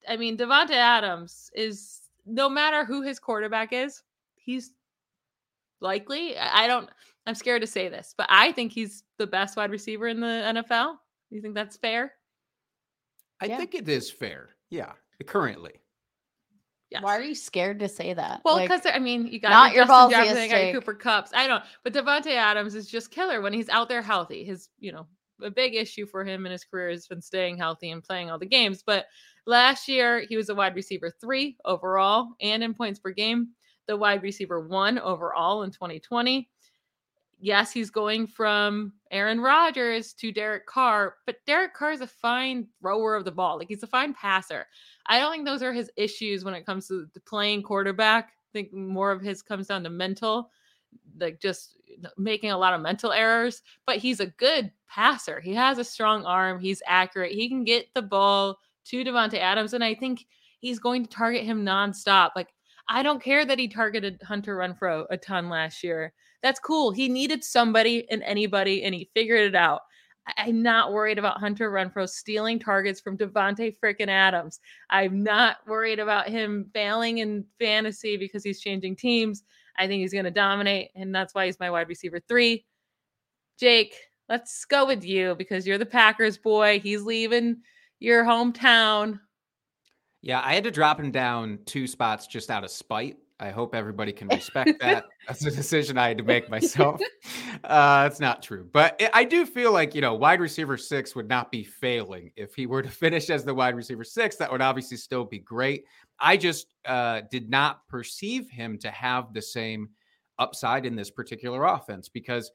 [0.07, 4.03] I mean, Davante Adams is no matter who his quarterback is,
[4.35, 4.71] he's
[5.79, 6.37] likely.
[6.37, 6.89] I I don't.
[7.27, 10.27] I'm scared to say this, but I think he's the best wide receiver in the
[10.27, 10.95] NFL.
[11.29, 12.13] You think that's fair?
[13.39, 13.57] I yeah.
[13.57, 14.49] think it is fair.
[14.69, 14.93] Yeah,
[15.25, 15.73] currently.
[16.91, 17.03] Yes.
[17.03, 18.41] Why are you scared to say that?
[18.43, 20.73] Well, Like, because I mean, you got not your your Justin Jefferson, got your.
[20.73, 21.29] Cooper Kupps.
[21.33, 24.43] I don't, but Davante Adams is just killer when he's out there healthy.
[24.43, 25.07] His, you know,
[25.41, 28.37] a big issue for him in his career has been staying healthy and playing all
[28.37, 28.83] the games.
[28.85, 29.05] But
[29.45, 33.49] Last year, he was a wide receiver three overall and in points per game,
[33.87, 36.47] the wide receiver one overall in 2020.
[37.43, 42.67] Yes, he's going from Aaron Rodgers to Derek Carr, but Derek Carr is a fine
[42.79, 43.57] thrower of the ball.
[43.57, 44.67] Like he's a fine passer.
[45.07, 48.29] I don't think those are his issues when it comes to playing quarterback.
[48.29, 50.51] I think more of his comes down to mental,
[51.19, 51.77] like just
[52.15, 53.63] making a lot of mental errors.
[53.87, 55.39] But he's a good passer.
[55.39, 56.59] He has a strong arm.
[56.59, 57.31] He's accurate.
[57.31, 60.25] He can get the ball to Davante Adams, and I think
[60.59, 62.31] he's going to target him nonstop.
[62.35, 62.49] Like
[62.87, 66.13] I don't care that he targeted Hunter Renfrow a ton last year.
[66.43, 66.91] That's cool.
[66.91, 69.81] He needed somebody and anybody, and he figured it out.
[70.37, 74.59] I'm not worried about Hunter Renfrow stealing targets from Davante freaking Adams.
[74.89, 79.43] I'm not worried about him failing in fantasy because he's changing teams.
[79.77, 82.65] I think he's going to dominate, and that's why he's my wide receiver three.
[83.59, 83.95] Jake,
[84.29, 86.79] let's go with you because you're the Packers boy.
[86.79, 87.61] He's leaving
[88.01, 89.19] your hometown.
[90.21, 93.17] Yeah, I had to drop him down two spots just out of spite.
[93.39, 95.05] I hope everybody can respect that.
[95.27, 97.01] That's a decision I had to make myself.
[97.63, 101.27] Uh, it's not true, but I do feel like you know, wide receiver six would
[101.29, 104.35] not be failing if he were to finish as the wide receiver six.
[104.37, 105.83] That would obviously still be great.
[106.19, 109.89] I just uh, did not perceive him to have the same
[110.39, 112.49] upside in this particular offense because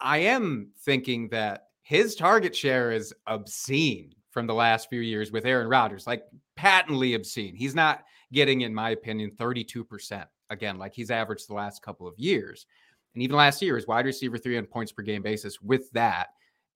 [0.00, 5.44] I am thinking that his target share is obscene from the last few years with
[5.44, 6.24] Aaron Rodgers, like
[6.56, 7.54] patently obscene.
[7.54, 12.18] He's not getting, in my opinion, 32% again, like he's averaged the last couple of
[12.18, 12.66] years.
[13.14, 16.28] And even last year, his wide receiver three on points per game basis with that.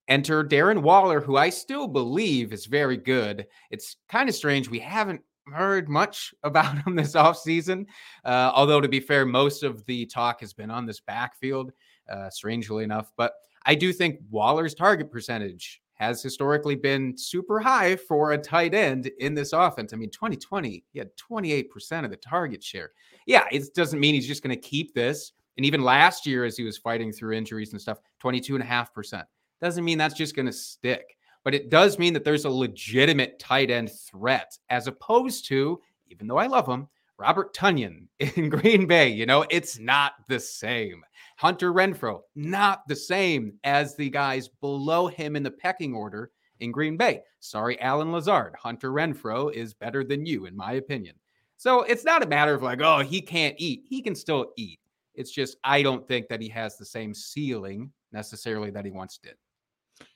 [0.08, 3.46] Enter Darren Waller, who I still believe is very good.
[3.70, 4.68] It's kind of strange.
[4.68, 7.86] We haven't heard much about him this offseason.
[8.24, 11.72] Uh, although, to be fair, most of the talk has been on this backfield,
[12.10, 13.10] uh, strangely enough.
[13.16, 13.32] But
[13.64, 19.10] I do think Waller's target percentage has historically been super high for a tight end
[19.18, 19.92] in this offense.
[19.92, 22.92] I mean, 2020, he had 28% of the target share.
[23.26, 25.32] Yeah, it doesn't mean he's just going to keep this.
[25.56, 29.24] And even last year, as he was fighting through injuries and stuff, 22.5%.
[29.60, 31.16] Doesn't mean that's just going to stick.
[31.44, 35.80] But it does mean that there's a legitimate tight end threat, as opposed to,
[36.10, 36.88] even though I love him,
[37.18, 39.08] Robert Tonyan in Green Bay.
[39.08, 41.02] You know, it's not the same.
[41.36, 46.30] Hunter Renfrow, not the same as the guys below him in the pecking order
[46.60, 47.20] in Green Bay.
[47.40, 48.54] Sorry, Allen Lazard.
[48.58, 51.14] Hunter Renfrow is better than you, in my opinion.
[51.58, 53.82] So it's not a matter of like, oh, he can't eat.
[53.86, 54.80] He can still eat.
[55.14, 59.18] It's just, I don't think that he has the same ceiling necessarily that he once
[59.22, 59.34] did.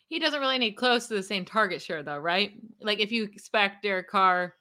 [0.09, 2.53] He doesn't really need close to the same target share, though, right?
[2.81, 4.55] Like if you expect Derek Carr,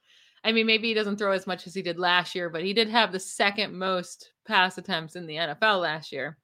[0.44, 2.74] I mean, maybe he doesn't throw as much as he did last year, but he
[2.74, 6.38] did have the second most pass attempts in the NFL last year.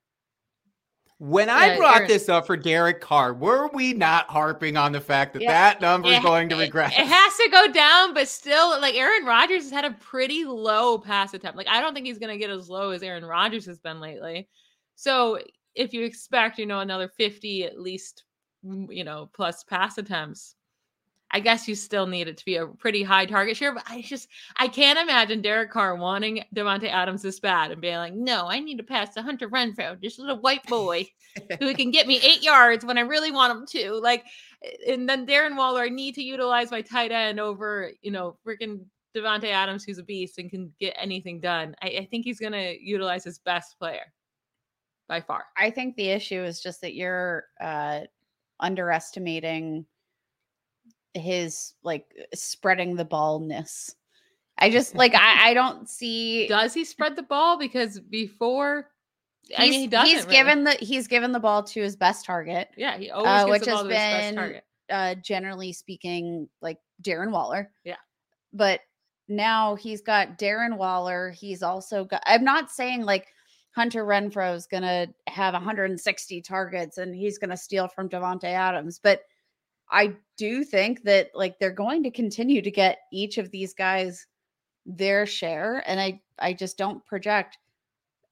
[1.18, 5.32] When I brought this up for Derek Carr, were we not harping on the fact
[5.32, 6.92] that yeah, that number is going to regress?
[6.92, 10.44] It, it has to go down, but still, like Aaron Rodgers has had a pretty
[10.44, 11.56] low pass attempt.
[11.56, 13.98] Like I don't think he's going to get as low as Aaron Rodgers has been
[13.98, 14.46] lately.
[14.94, 15.38] So
[15.74, 18.24] if you expect, you know, another 50 at least,
[18.62, 20.55] mm, you know, plus pass attempts,
[21.30, 24.02] I guess you still need it to be a pretty high target share, but I
[24.02, 28.46] just I can't imagine Derek Carr wanting Davante Adams this bad and being like, no,
[28.46, 31.06] I need to pass to Hunter Renfrow, just a white boy
[31.60, 33.94] who can get me eight yards when I really want him to.
[33.94, 34.24] Like,
[34.86, 38.84] and then Darren Waller, I need to utilize my tight end over, you know, freaking
[39.14, 41.74] Davante Adams, who's a beast and can get anything done.
[41.82, 44.12] I, I think he's gonna utilize his best player
[45.08, 45.46] by far.
[45.56, 48.00] I think the issue is just that you're uh
[48.60, 49.84] underestimating
[51.16, 53.94] his like spreading the ballness.
[54.58, 58.88] I just like I, I don't see does he spread the ball because before
[59.42, 60.36] he's, I mean, he doesn't he's really.
[60.36, 62.68] given the he's given the ball to his best target.
[62.76, 64.60] Yeah, he always uh, which has been
[64.90, 67.70] uh, generally speaking like Darren Waller.
[67.84, 67.96] Yeah.
[68.52, 68.80] But
[69.28, 71.30] now he's got Darren Waller.
[71.30, 73.26] He's also got I'm not saying like
[73.72, 79.20] Hunter Renfrow is gonna have 160 targets and he's gonna steal from Davante Adams, but
[79.90, 84.26] I do think that like they're going to continue to get each of these guys
[84.84, 87.58] their share and I I just don't project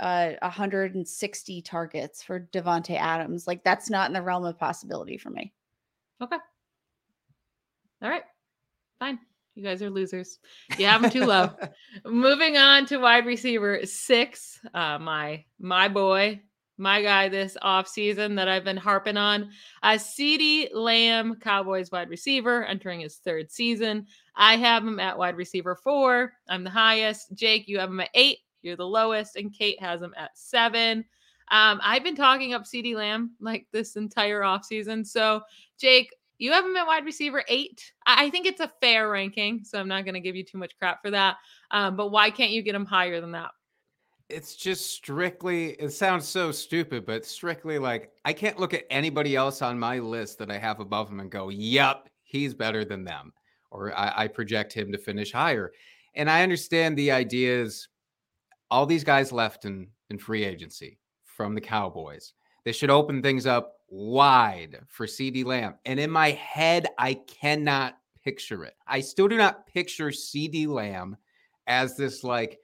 [0.00, 3.46] uh 160 targets for Davante Adams.
[3.46, 5.52] Like that's not in the realm of possibility for me.
[6.20, 6.36] Okay.
[8.02, 8.24] All right.
[8.98, 9.18] Fine.
[9.54, 10.40] You guys are losers.
[10.78, 11.50] You have them too low.
[12.04, 14.60] Moving on to wide receiver six.
[14.74, 16.40] Uh, my my boy
[16.76, 19.50] my guy this offseason that I've been harping on.
[19.82, 24.06] Uh, CeeDee Lamb, Cowboys wide receiver, entering his third season.
[24.34, 26.32] I have him at wide receiver four.
[26.48, 27.34] I'm the highest.
[27.34, 28.38] Jake, you have him at eight.
[28.62, 29.36] You're the lowest.
[29.36, 31.04] And Kate has him at seven.
[31.50, 35.06] Um, I've been talking up CeeDee Lamb like this entire offseason.
[35.06, 35.42] So,
[35.78, 37.92] Jake, You have him at wide receiver eight.
[38.06, 40.76] I think it's a fair ranking, so I'm not going to give you too much
[40.78, 41.36] crap for that.
[41.70, 43.50] Um, but why can't you get him higher than that?
[44.28, 49.36] It's just strictly, it sounds so stupid, but strictly like I can't look at anybody
[49.36, 53.04] else on my list that I have above him and go, yep, he's better than
[53.04, 53.32] them.
[53.70, 55.72] Or I, I project him to finish higher.
[56.14, 57.88] And I understand the idea is
[58.70, 62.32] all these guys left in, in free agency from the Cowboys.
[62.64, 65.74] They should open things up wide for CeeDee Lamb.
[65.84, 68.74] And in my head, I cannot picture it.
[68.86, 71.16] I still do not picture CeeDee Lamb
[71.66, 72.58] as this like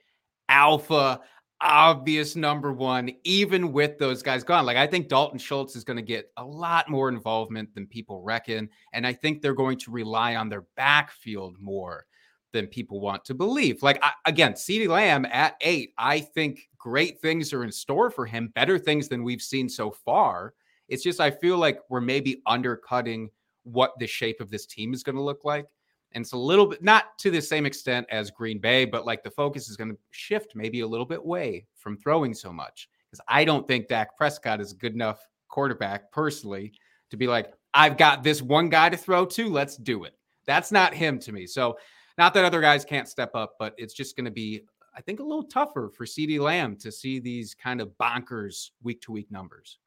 [0.49, 1.21] alpha
[1.61, 4.67] obvious number one, even with those guys gone.
[4.67, 8.23] Like, I think Dalton Schultz is going to get a lot more involvement than people
[8.23, 8.69] reckon.
[8.93, 12.07] And I think they're going to rely on their backfield more
[12.53, 13.83] than people want to believe.
[13.83, 18.27] Like, I, again, CeeDee Lamb at eight, I think great things are in store for
[18.27, 20.55] him, better things than we've seen so far.
[20.89, 23.31] It's just, I feel like we're maybe undercutting
[23.63, 25.67] what the shape of this team is going to look like.
[26.13, 29.23] And it's a little bit not to the same extent as Green Bay, but like
[29.23, 32.89] the focus is going to shift maybe a little bit away from throwing so much.
[33.09, 36.73] Because I don't think Dak Prescott is a good enough quarterback personally
[37.11, 39.49] to be like, I've got this one guy to throw to.
[39.49, 40.15] Let's do it.
[40.47, 41.47] That's not him to me.
[41.47, 41.77] So,
[42.19, 44.63] not that other guys can't step up, but it's just going to be,
[44.97, 49.01] I think, a little tougher for CeeDee Lamb to see these kind of bonkers week
[49.03, 49.79] to week numbers.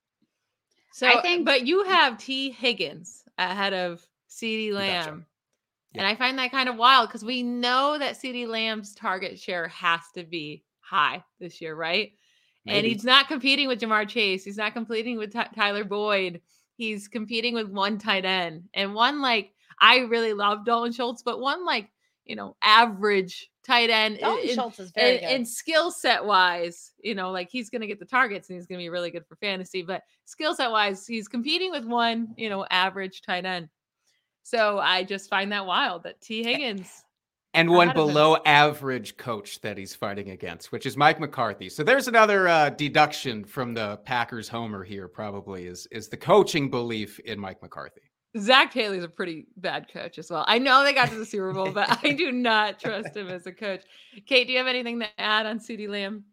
[0.93, 5.05] So, I think, but you have Tee Higgins ahead of CeeDee Lamb.
[5.05, 5.25] Gotcha.
[5.95, 9.67] And I find that kind of wild because we know that CeeDee Lamb's target share
[9.67, 12.13] has to be high this year, right?
[12.65, 12.77] Maybe.
[12.77, 14.43] And he's not competing with Ja'Marr Chase.
[14.43, 16.41] He's not competing with T- Tyler Boyd.
[16.75, 21.39] He's competing with one tight end and one like I really love Dalton Schultz, but
[21.39, 21.89] one like
[22.25, 24.19] you know average tight end.
[24.19, 27.81] Dalton in, Schultz is very in, in skill set wise, you know, like he's going
[27.81, 29.81] to get the targets and he's going to be really good for fantasy.
[29.83, 33.69] But skill set wise, he's competing with one you know average tight end.
[34.43, 37.03] So I just find that wild that Tee Higgins
[37.53, 41.69] and one below average coach that he's fighting against, which is Mike McCarthy.
[41.69, 45.07] So there's another uh, deduction from the Packers homer here.
[45.07, 48.01] Probably is is the coaching belief in Mike McCarthy.
[48.39, 50.43] Zac Taylor's a pretty bad coach as well.
[50.47, 53.45] I know they got to the Super Bowl, but I do not trust him as
[53.45, 53.83] a coach.
[54.25, 56.23] Kate, do you have anything to add on CeeDee Lamb?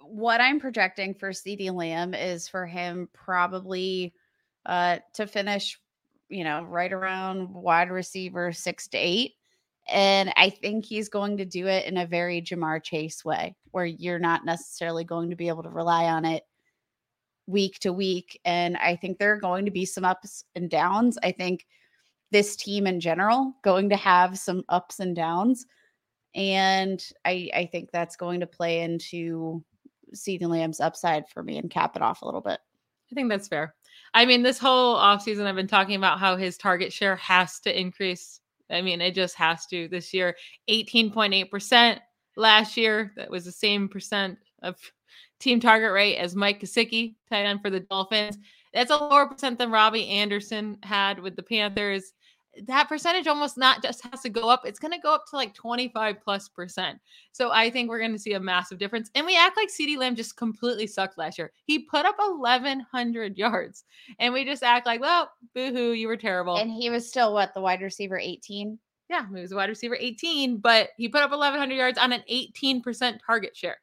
[0.00, 4.14] What I'm projecting for CeeDee Lamb is for him probably
[4.66, 5.80] uh, to finish
[6.28, 9.34] you know, right around wide receiver six to eight.
[9.88, 13.86] And I think he's going to do it in a very Ja'Marr Chase way, where
[13.86, 16.44] you're not necessarily going to be able to rely on it
[17.46, 18.38] week to week.
[18.44, 21.16] And I think there are going to be some ups and downs.
[21.22, 21.66] I think
[22.30, 25.64] this team in general going to have some ups and downs.
[26.34, 29.64] And I, I think that's going to play into
[30.14, 32.60] CeeDee Lamb's upside for me and cap it off a little bit.
[33.10, 33.74] I think that's fair.
[34.14, 37.78] I mean, this whole offseason, I've been talking about how his target share has to
[37.78, 38.40] increase.
[38.70, 40.36] I mean, it just has to this year.
[40.68, 42.00] 18.8%
[42.36, 43.12] last year.
[43.16, 44.76] That was the same percent of
[45.40, 48.38] team target rate as Mike Gesicki, tight end for the Dolphins.
[48.74, 52.12] That's a lower percent than Robbie Anderson had with the Panthers
[52.66, 55.36] that percentage almost not just has to go up, it's going to go up to
[55.36, 56.98] like 25 plus percent.
[57.32, 59.10] So I think we're going to see a massive difference.
[59.14, 61.52] And we act like CeeDee Lamb just completely sucked last year.
[61.64, 63.84] He put up 1,100 yards,
[64.18, 66.56] and we just act like, well, boohoo, you were terrible.
[66.56, 68.78] And he was still what, the wide receiver 18?
[69.10, 72.22] Yeah, he was a wide receiver 18, but he put up 1,100 yards on an
[72.30, 73.78] 18% target share.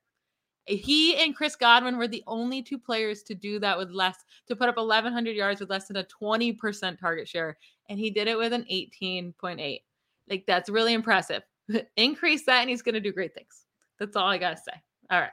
[0.67, 4.17] He and Chris Godwin were the only two players to do that with less,
[4.47, 7.57] to put up 1,100 yards with less than a 20% target share.
[7.89, 9.81] And he did it with an 18.8.
[10.29, 11.43] Like, that's really impressive.
[11.97, 13.65] Increase that, and he's going to do great things.
[13.99, 14.81] That's all I got to say.
[15.11, 15.31] All right.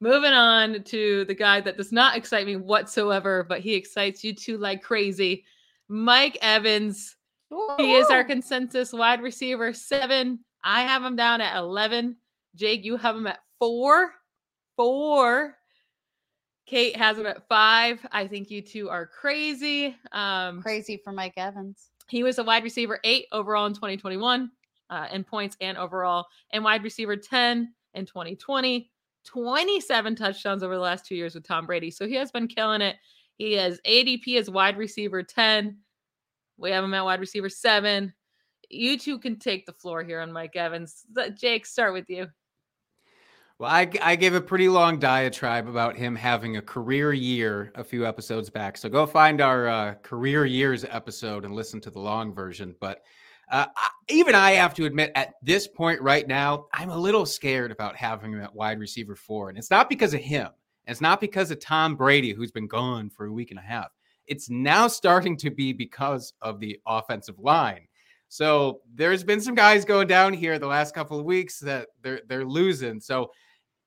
[0.00, 4.34] Moving on to the guy that does not excite me whatsoever, but he excites you
[4.34, 5.44] too like crazy.
[5.88, 7.16] Mike Evans.
[7.78, 10.40] He is our consensus wide receiver seven.
[10.62, 12.16] I have him down at 11.
[12.54, 14.12] Jake, you have him at four
[14.78, 15.57] four.
[16.68, 18.04] Kate has him at five.
[18.12, 19.96] I think you two are crazy.
[20.12, 21.88] Um, crazy for Mike Evans.
[22.08, 24.50] He was a wide receiver eight overall in 2021
[24.90, 28.90] uh, in points and overall, and wide receiver 10 in 2020.
[29.24, 31.90] 27 touchdowns over the last two years with Tom Brady.
[31.90, 32.96] So he has been killing it.
[33.36, 35.78] He has ADP as wide receiver 10.
[36.58, 38.12] We have him at wide receiver seven.
[38.68, 41.04] You two can take the floor here on Mike Evans.
[41.34, 42.26] Jake, start with you.
[43.58, 47.82] Well, I, I gave a pretty long diatribe about him having a career year a
[47.82, 48.76] few episodes back.
[48.76, 52.76] So go find our uh, career years episode and listen to the long version.
[52.80, 53.02] But
[53.50, 53.66] uh,
[54.08, 57.96] even I have to admit, at this point right now, I'm a little scared about
[57.96, 59.48] having him at wide receiver four.
[59.48, 60.50] And it's not because of him,
[60.86, 63.88] it's not because of Tom Brady, who's been gone for a week and a half.
[64.28, 67.88] It's now starting to be because of the offensive line.
[68.28, 72.20] So there's been some guys going down here the last couple of weeks that they're
[72.28, 73.00] they're losing.
[73.00, 73.32] So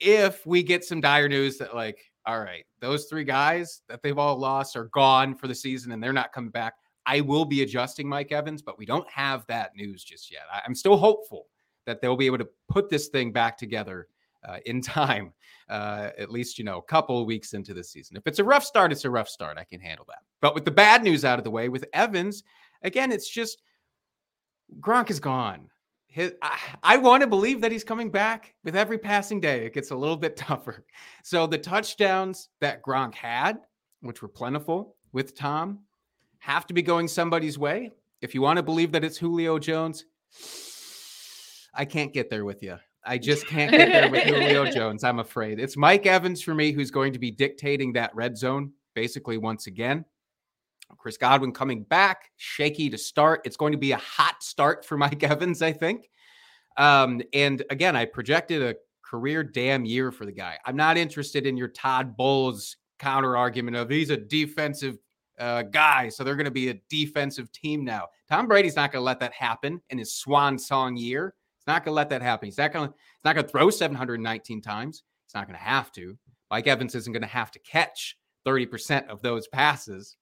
[0.01, 4.17] if we get some dire news that like, all right, those three guys that they've
[4.17, 6.73] all lost are gone for the season and they're not coming back,
[7.05, 10.41] I will be adjusting Mike Evans, but we don't have that news just yet.
[10.65, 11.47] I'm still hopeful
[11.85, 14.07] that they'll be able to put this thing back together
[14.47, 15.33] uh, in time,
[15.69, 18.17] uh, at least, you know, a couple weeks into the season.
[18.17, 19.57] If it's a rough start, it's a rough start.
[19.57, 20.19] I can handle that.
[20.41, 22.43] But with the bad news out of the way, with Evans,
[22.81, 23.61] again, it's just
[24.79, 25.69] Gronk is gone.
[26.11, 29.65] His, I, I want to believe that he's coming back with every passing day.
[29.65, 30.85] It gets a little bit tougher.
[31.23, 33.59] So the touchdowns that Gronk had,
[34.01, 35.79] which were plentiful with Tom,
[36.39, 37.91] have to be going somebody's way.
[38.21, 40.03] If you want to believe that it's Julio Jones,
[41.73, 42.77] I can't get there with you.
[43.05, 45.05] I just can't get there with Julio Jones.
[45.05, 48.73] I'm afraid it's Mike Evans for me who's going to be dictating that red zone
[48.95, 50.03] basically once again.
[50.97, 53.41] Chris Godwin coming back, shaky to start.
[53.45, 56.09] It's going to be a hot start for Mike Evans, I think.
[56.77, 60.57] Um, and again, I projected a career damn year for the guy.
[60.65, 64.97] I'm not interested in your Todd Bowles counter argument of he's a defensive
[65.39, 68.07] uh, guy, so they're going to be a defensive team now.
[68.29, 71.33] Tom Brady's not going to let that happen in his swan song year.
[71.57, 72.47] He's not going to let that happen.
[72.47, 72.93] He's not going
[73.25, 75.03] not going to throw 719 times.
[75.25, 76.17] He's not going to have to.
[76.49, 80.17] Mike Evans isn't going to have to catch 30% of those passes,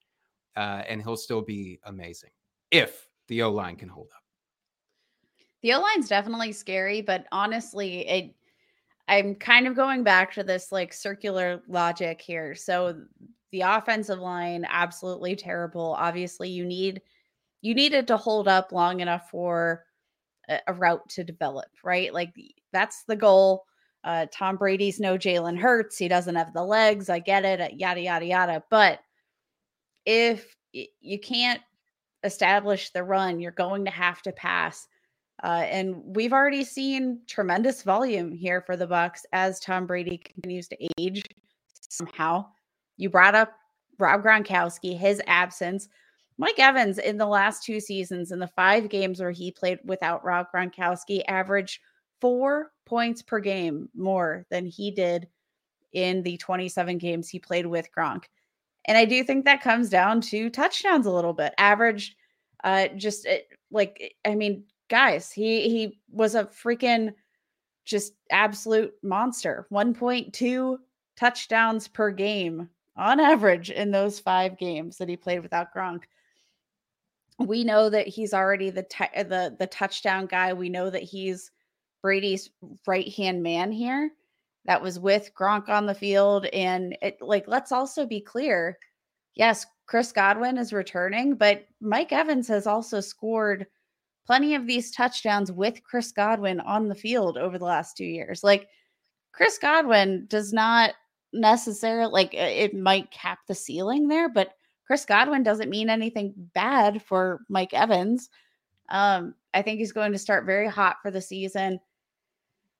[0.59, 2.31] uh, and he'll still be amazing
[2.69, 4.21] if the O line can hold up.
[5.61, 8.35] The O line's definitely scary, but honestly, it.
[9.07, 12.53] I'm kind of going back to this like circular logic here.
[12.53, 13.01] So
[13.51, 15.95] the offensive line absolutely terrible.
[15.97, 17.01] Obviously, you need
[17.61, 19.85] you needed to hold up long enough for
[20.49, 22.13] a, a route to develop, right?
[22.13, 22.33] Like
[22.73, 23.63] that's the goal.
[24.03, 25.97] Uh, Tom Brady's no Jalen Hurts.
[25.97, 27.09] He doesn't have the legs.
[27.09, 27.79] I get it.
[27.79, 28.63] Yada yada yada.
[28.69, 28.99] But
[30.05, 31.61] if you can't
[32.23, 34.87] establish the run, you're going to have to pass.
[35.43, 40.67] Uh, and we've already seen tremendous volume here for the Bucs as Tom Brady continues
[40.67, 41.23] to age
[41.89, 42.45] somehow.
[42.97, 43.53] You brought up
[43.97, 45.87] Rob Gronkowski, his absence.
[46.37, 50.23] Mike Evans in the last two seasons, in the five games where he played without
[50.23, 51.79] Rob Gronkowski, averaged
[52.19, 55.27] four points per game more than he did
[55.93, 58.25] in the 27 games he played with Gronk.
[58.85, 61.53] And I do think that comes down to touchdowns a little bit.
[61.57, 62.15] Average,
[62.63, 67.13] uh just eh, like I mean, guys, he he was a freaking
[67.85, 69.67] just absolute monster.
[69.71, 70.77] 1.2
[71.17, 76.03] touchdowns per game on average in those five games that he played without Gronk.
[77.39, 80.53] We know that he's already the t- uh, the the touchdown guy.
[80.53, 81.51] We know that he's
[82.01, 82.49] Brady's
[82.85, 84.11] right hand man here.
[84.69, 88.77] That was with Gronk on the field, and it, like let's also be clear.
[89.33, 93.65] Yes, Chris Godwin is returning, but Mike Evans has also scored
[94.27, 98.43] plenty of these touchdowns with Chris Godwin on the field over the last two years.
[98.43, 98.67] Like
[99.31, 100.93] Chris Godwin does not
[101.33, 104.53] necessarily like it might cap the ceiling there, but
[104.85, 108.29] Chris Godwin doesn't mean anything bad for Mike Evans.
[108.89, 111.79] Um, I think he's going to start very hot for the season.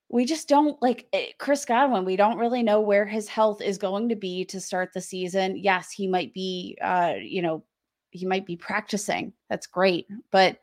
[0.09, 2.03] We just don't like eh, Chris Godwin.
[2.03, 5.57] We don't really know where his health is going to be to start the season.
[5.57, 7.63] Yes, he might be, uh, you know,
[8.11, 9.33] he might be practicing.
[9.49, 10.07] That's great.
[10.31, 10.59] But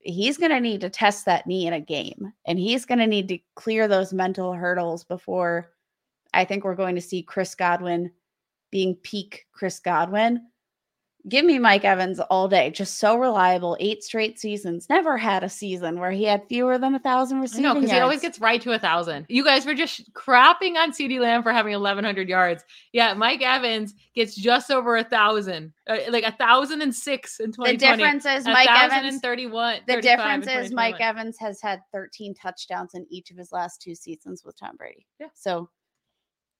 [0.00, 3.06] he's going to need to test that knee in a game and he's going to
[3.06, 5.72] need to clear those mental hurdles before
[6.32, 8.12] I think we're going to see Chris Godwin
[8.70, 10.46] being peak Chris Godwin.
[11.28, 12.70] Give me Mike Evans all day.
[12.70, 13.76] Just so reliable.
[13.80, 14.88] Eight straight seasons.
[14.88, 17.98] Never had a season where he had fewer than a thousand receiving No, because he
[17.98, 19.26] always gets right to a thousand.
[19.28, 22.62] You guys were just crapping on CeeDee Lamb for having 1,100 yards.
[22.92, 27.50] Yeah, Mike Evans gets just over a thousand, uh, like a thousand and six in
[27.52, 27.76] 2020.
[27.76, 29.80] The difference is Mike Evans and 31.
[29.88, 33.96] The difference is Mike Evans has had 13 touchdowns in each of his last two
[33.96, 35.06] seasons with Tom Brady.
[35.18, 35.26] Yeah.
[35.34, 35.70] So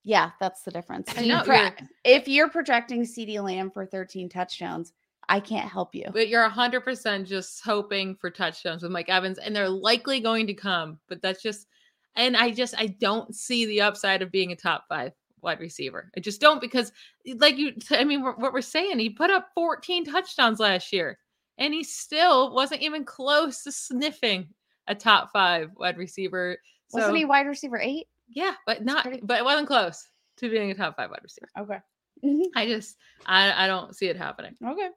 [0.06, 1.12] yeah, that's the difference.
[1.16, 1.70] I know, Pro-
[2.04, 4.92] if you're projecting CeeDee Lamb for 13 touchdowns,
[5.28, 6.06] I can't help you.
[6.12, 10.54] But you're 100% just hoping for touchdowns with Mike Evans, and they're likely going to
[10.54, 11.00] come.
[11.08, 11.66] But that's just,
[12.14, 15.10] and I just, I don't see the upside of being a top five
[15.42, 16.12] wide receiver.
[16.16, 16.92] I just don't because,
[17.38, 21.18] like you, I mean, what we're saying, he put up 14 touchdowns last year,
[21.58, 24.50] and he still wasn't even close to sniffing
[24.86, 26.58] a top five wide receiver.
[26.90, 28.06] So, Wasn't he wide receiver eight?
[28.28, 30.06] Yeah, but not, pretty- but it wasn't close
[30.38, 31.48] to being a top five wide receiver.
[31.58, 32.48] Okay.
[32.56, 32.96] I just,
[33.26, 34.54] I, I don't see it happening.
[34.64, 34.88] Okay.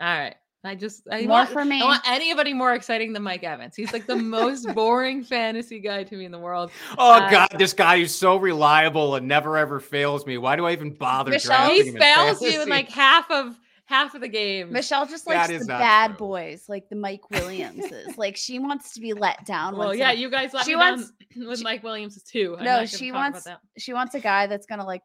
[0.00, 0.34] All right.
[0.64, 1.80] I just I More want, for me.
[1.80, 3.76] I want anybody more exciting than Mike Evans.
[3.76, 6.72] He's like the most boring fantasy guy to me in the world.
[6.98, 10.38] Oh Uh, God, this guy is so reliable and never ever fails me.
[10.38, 11.30] Why do I even bother?
[11.30, 13.56] Michelle, drafting He him in fails you in like half of
[13.86, 14.72] half of the game.
[14.72, 16.16] Michelle just likes the bad true.
[16.18, 18.16] boys, like the Mike Williamses.
[18.18, 19.76] like she wants to be let down.
[19.76, 22.56] Well, yeah, a- you guys let she me wants- down with Mike Williams too.
[22.58, 23.46] I'm no, she wants
[23.78, 25.02] she wants a guy that's gonna like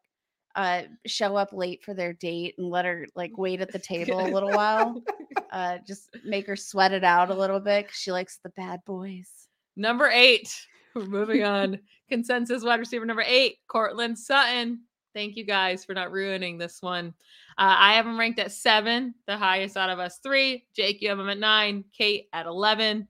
[0.55, 4.19] uh show up late for their date and let her like wait at the table
[4.19, 5.01] a little while.
[5.51, 8.79] Uh just make her sweat it out a little bit 'cause she likes the bad
[8.85, 9.29] boys.
[9.75, 10.53] Number eight.
[10.95, 11.79] We're moving on.
[12.09, 14.83] Consensus wide receiver number eight, Courtland Sutton.
[15.13, 17.13] Thank you guys for not ruining this one.
[17.57, 20.65] Uh, I have him ranked at seven, the highest out of us three.
[20.75, 21.83] Jake, you have him at nine.
[21.91, 23.07] Kate at 11.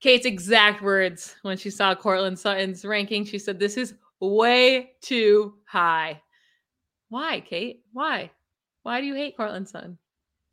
[0.00, 5.54] Kate's exact words when she saw Courtland Sutton's ranking, she said, This is way too
[5.64, 6.20] high.
[7.08, 7.82] Why, Kate?
[7.92, 8.30] Why?
[8.82, 9.98] Why do you hate Courtland Sutton?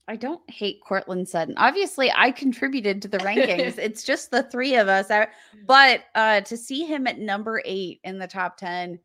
[0.07, 1.53] I don't hate Courtland Sutton.
[1.57, 3.77] Obviously, I contributed to the rankings.
[3.77, 5.09] it's just the three of us.
[5.11, 5.27] I,
[5.65, 8.99] but uh, to see him at number eight in the top 10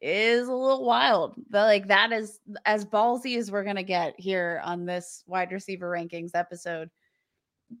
[0.00, 1.34] is a little wild.
[1.50, 5.90] But like that is as ballsy as we're to get here on this wide receiver
[5.90, 6.90] rankings episode.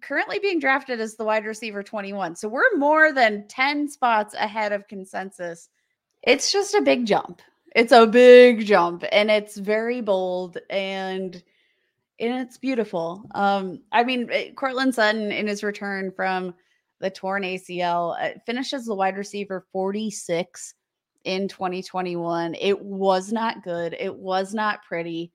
[0.00, 2.36] Currently being drafted as the wide receiver 21.
[2.36, 5.68] So we're more than 10 spots ahead of consensus.
[6.22, 7.40] It's just a big jump.
[7.74, 11.42] It's a big jump and it's very bold and
[12.18, 13.26] and it's beautiful.
[13.34, 16.54] Um, I mean, eh, Courtland Sutton in his return from
[17.00, 20.72] the torn ACL uh, finishes the wide receiver 46
[21.26, 22.54] in 2021.
[22.54, 23.94] It was not good.
[23.98, 25.32] It was not pretty.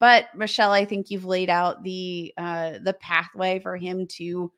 [0.00, 4.50] But Michelle, I think you've laid out the uh, the pathway for him to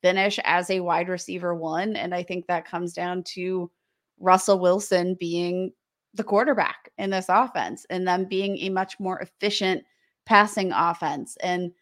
[0.00, 3.70] finish as a wide receiver one, and I think that comes down to
[4.18, 5.72] Russell Wilson being
[6.14, 9.84] the quarterback in this offense and them being a much more efficient
[10.26, 11.72] passing offense and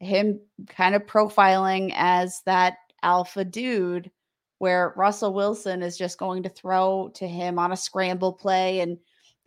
[0.00, 4.10] him kind of profiling as that alpha dude
[4.58, 8.98] where Russell Wilson is just going to throw to him on a scramble play and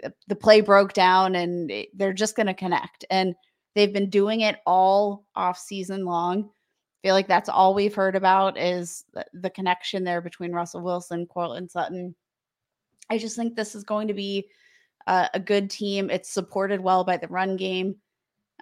[0.01, 3.35] the- the play broke down and they're just going to connect and
[3.73, 6.49] they've been doing it all off season long
[6.97, 10.81] I feel like that's all we've heard about is the, the connection there between Russell
[10.81, 12.15] Wilson, Courtland Sutton.
[13.09, 14.47] I just think this is going to be
[15.05, 16.09] uh, a good team.
[16.09, 17.97] It's supported well by the run game.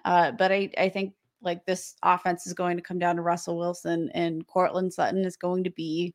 [0.04, 3.56] Uh, but I, I think like this offense is going to come down to Russell
[3.56, 6.14] Wilson and Courtland Sutton is going to be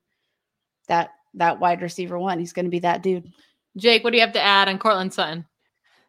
[0.92, 2.38] that that wide receiver one.
[2.38, 3.32] He's going to be that dude.
[3.78, 5.46] Jake, what do you have to add on Courtland Sutton?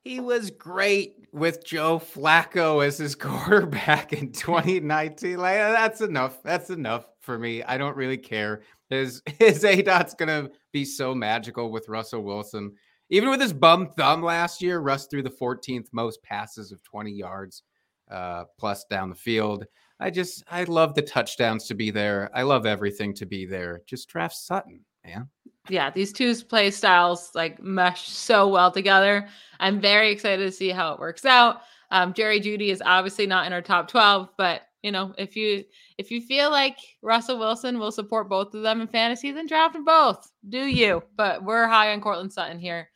[0.02, 5.38] He was great with Joe Flacco as his quarterback in 2019.
[5.38, 6.42] Like uh, that's enough.
[6.42, 7.62] That's enough for me.
[7.62, 8.62] I don't really care.
[8.90, 12.72] His his aDOT's gonna be so magical with Russell Wilson.
[13.10, 17.12] Even with his bum thumb last year, Russ threw the 14th most passes of 20
[17.12, 17.62] yards
[18.10, 19.66] uh, plus down the field.
[20.02, 22.28] I just I love the touchdowns to be there.
[22.34, 23.82] I love everything to be there.
[23.86, 25.28] Just draft Sutton, man.
[25.68, 29.28] yeah, these two play styles like mesh so well together.
[29.60, 31.62] I'm very excited to see how it works out.
[31.92, 35.62] Um, Jerry Jeudy is obviously not in our top 12, but you know, if you
[35.98, 39.74] if you feel like Russell Wilson will support both of them in fantasy, then draft
[39.74, 40.28] them both.
[40.48, 41.04] Do you?
[41.16, 42.88] But we're high on Courtland Sutton here.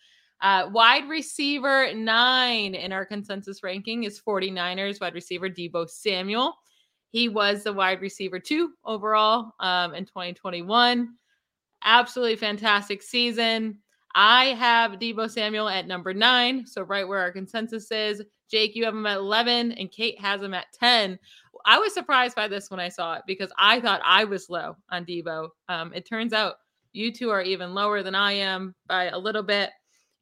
[0.43, 6.55] Uh, wide receiver nine in our consensus ranking is 49ers wide receiver Deebo Samuel.
[7.17, 11.17] He was the wide receiver two overall um, in 2021
[11.87, 13.79] absolutely fantastic season.
[14.15, 18.23] I have Deebo Samuel at number nine, so right where our consensus is.
[18.51, 21.19] Jake, you have him at 11, and Kate has him at 10.
[21.65, 24.77] I was surprised by this when I saw it because I thought I was low
[24.91, 25.49] on Deebo.
[25.69, 26.57] Um, it turns out
[26.93, 29.71] you two are even lower than I am by a little bit.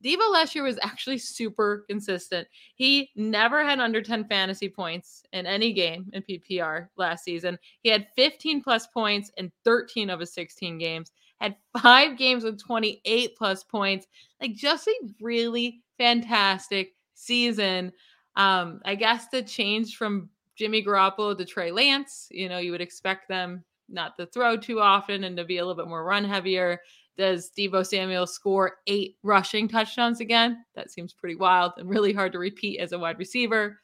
[0.04, 2.46] Deebo last year was actually super consistent.
[2.74, 7.58] He never had under 10 fantasy points in any game in PPR last season.
[7.82, 12.58] He had 15 plus points in 13 of his 16 games had five games with
[12.58, 14.06] 28 plus points.
[14.40, 17.92] Like just a really fantastic season.
[18.36, 22.80] Um, I guess the change from Jimmy Garoppolo to Trey Lance, you know, you would
[22.80, 26.24] expect them not to throw too often and to be a little bit more run
[26.24, 26.80] heavier.
[27.16, 30.64] Does Deebo Samuel score eight rushing touchdowns again?
[30.74, 33.78] That seems pretty wild and really hard to repeat as a wide receiver.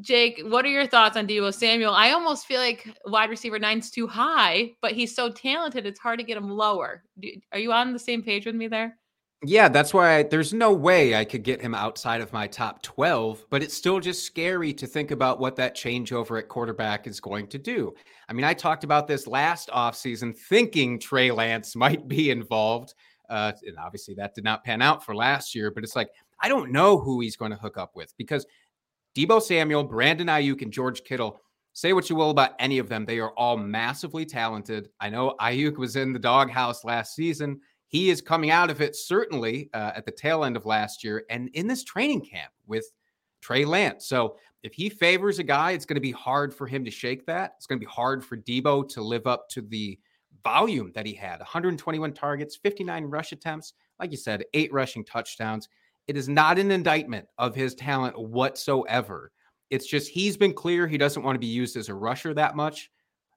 [0.00, 1.94] Jake, what are your thoughts on Deebo Samuel?
[1.94, 6.18] I almost feel like wide receiver nine's too high, but he's so talented, it's hard
[6.18, 7.02] to get him lower.
[7.20, 8.98] Do, are you on the same page with me there?
[9.44, 12.80] Yeah, that's why I, there's no way I could get him outside of my top
[12.82, 17.18] 12, but it's still just scary to think about what that changeover at quarterback is
[17.18, 17.92] going to do.
[18.28, 22.94] I mean, I talked about this last offseason thinking Trey Lance might be involved.
[23.28, 26.48] Uh, and obviously that did not pan out for last year, but it's like, I
[26.48, 28.46] don't know who he's going to hook up with because
[29.16, 31.40] Deebo Samuel, Brandon Aiyuk, and George Kittle.
[31.72, 34.90] Say what you will about any of them, they are all massively talented.
[35.00, 37.60] I know Aiyuk was in the doghouse last season.
[37.92, 41.24] He is coming out of it certainly uh, at the tail end of last year
[41.28, 42.86] and in this training camp with
[43.42, 44.06] Trey Lance.
[44.06, 47.26] So if he favors a guy, it's going to be hard for him to shake
[47.26, 47.52] that.
[47.58, 49.98] It's going to be hard for Deebo to live up to the
[50.42, 53.74] volume that he had 121 targets, 59 rush attempts.
[54.00, 55.68] Like you said, eight rushing touchdowns.
[56.08, 59.32] It is not an indictment of his talent whatsoever.
[59.68, 62.56] It's just he's been clear he doesn't want to be used as a rusher that
[62.56, 62.90] much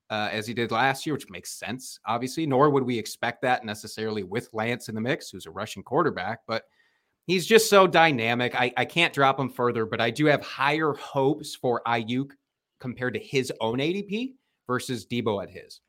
[0.09, 2.45] uh, as he did last year, which makes sense, obviously.
[2.45, 6.39] Nor would we expect that necessarily with Lance in the mix, who's a rushing quarterback.
[6.47, 6.63] But
[7.25, 8.59] he's just so dynamic.
[8.59, 12.31] I, I can't drop him further, but I do have higher hopes for Aiyuk
[12.79, 14.33] compared to his own ADP
[14.67, 15.79] versus Deebo at his.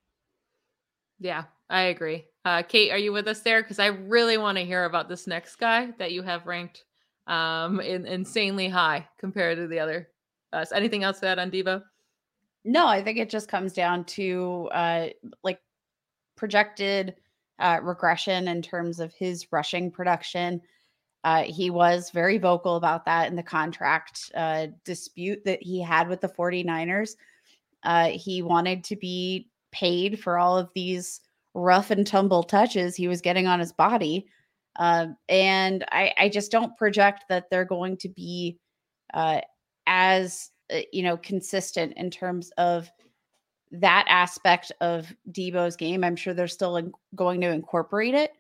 [1.19, 2.27] Yeah, I agree.
[2.45, 3.63] Uh, Kate, are you with us there?
[3.63, 6.85] Because I really want to hear about this next guy that you have ranked
[7.27, 10.09] um, in, insanely high compared to the other.
[10.53, 11.83] Uh, so anything else to add on Deebo?
[12.67, 15.07] No, I think it just comes down to uh,
[15.45, 15.61] like
[16.37, 17.15] projected
[17.61, 20.61] uh, regression in terms of his rushing production.
[21.23, 26.09] Uh, he was very vocal about that in the contract uh, dispute that he had
[26.09, 27.13] with the 49ers.
[27.85, 31.21] Uh, he wanted to be paid for all of these
[31.55, 34.27] rough and tumble touches he was getting on his body.
[34.77, 38.59] Uh, and I, I, just don't project that they're going to be
[39.15, 39.41] uh,
[39.87, 40.51] as,
[40.93, 42.91] you know, consistent in terms of
[43.73, 46.05] that aspect of Deebo's game.
[46.05, 48.33] I'm sure they're still in, going to incorporate it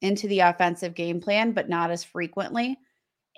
[0.00, 2.78] into the offensive game plan, but not as frequently.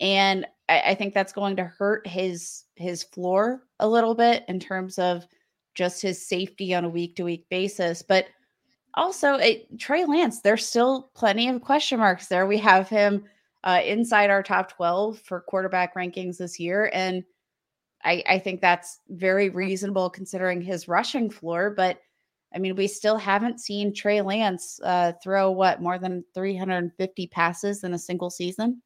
[0.01, 4.61] And I, I think that's going to hurt his his floor a little bit in
[4.61, 5.27] terms of
[5.75, 8.03] just his safety on a week to week basis.
[8.03, 8.27] But
[8.95, 12.47] also, it, Trey Lance, there's still plenty of question marks there.
[12.47, 13.25] We have him
[13.65, 16.91] uh, inside our top 12 for quarterback rankings this year.
[16.93, 17.23] And
[18.05, 21.71] I, I think that's very reasonable considering his rushing floor.
[21.71, 22.01] But
[22.55, 27.85] I mean, we still haven't seen Trey Lance uh, throw what more than 350 passes
[27.85, 28.83] in a single season.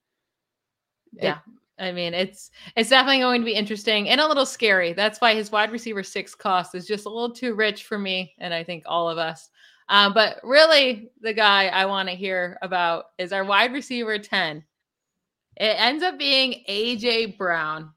[1.12, 1.38] Yeah.
[1.78, 4.92] I mean, it's it's definitely going to be interesting and a little scary.
[4.92, 8.34] That's why his wide receiver six cost is just a little too rich for me,
[8.38, 9.50] and I think all of us.
[9.88, 14.64] Um, but really, the guy I want to hear about is our wide receiver 10.
[15.56, 17.90] It ends up being AJ Brown,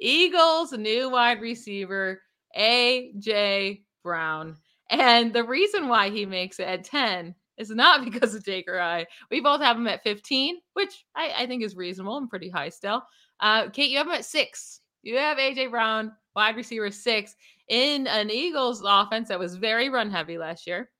[0.00, 2.22] Eagles' new wide receiver,
[2.56, 4.56] AJ Brown.
[4.90, 8.80] And the reason why he makes it at 10 is not because of Jake or
[8.80, 9.06] I.
[9.30, 12.70] We both have him at 15, which I, I think is reasonable and pretty high
[12.70, 13.02] still.
[13.38, 14.80] Uh, Kate, you have him at six.
[15.02, 17.36] You have AJ Brown, wide receiver six,
[17.68, 20.90] in an Eagles offense that was very run heavy last year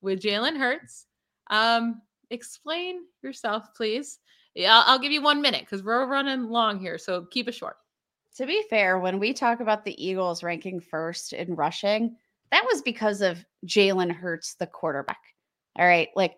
[0.00, 1.06] with Jalen Hurts.
[1.50, 2.00] Um,
[2.30, 4.18] explain yourself, please.
[4.54, 7.54] Yeah, I'll, I'll give you one minute because we're running long here, so keep it
[7.54, 7.76] short.
[8.36, 12.16] To be fair, when we talk about the Eagles ranking first in rushing,
[12.50, 15.20] that was because of Jalen Hurts, the quarterback.
[15.78, 16.08] All right.
[16.16, 16.36] Like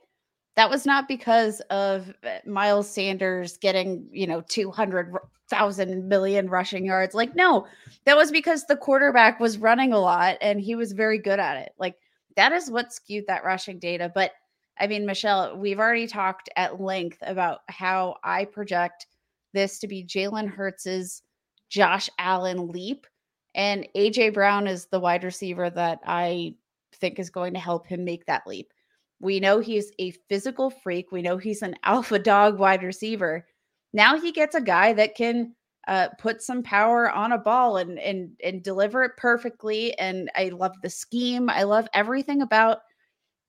[0.57, 7.15] that was not because of uh, Miles Sanders getting, you know, 200,000 million rushing yards.
[7.15, 7.67] Like, no,
[8.05, 11.59] that was because the quarterback was running a lot and he was very good at
[11.59, 11.73] it.
[11.79, 11.97] Like,
[12.37, 14.11] that is what skewed that rushing data.
[14.15, 14.33] But
[14.79, 19.07] I mean, Michelle, we've already talked at length about how I project
[19.53, 21.23] this to be Jalen Hurts's
[21.69, 23.07] Josh Allen leap.
[23.55, 26.55] And AJ Brown is the wide receiver that I
[26.97, 28.73] think is going to help him make that leap.
[29.21, 31.11] We know he's a physical freak.
[31.11, 33.47] We know he's an alpha dog wide receiver.
[33.93, 35.55] Now he gets a guy that can
[35.89, 39.97] uh, put some power on a ball and and and deliver it perfectly.
[39.99, 41.49] And I love the scheme.
[41.49, 42.79] I love everything about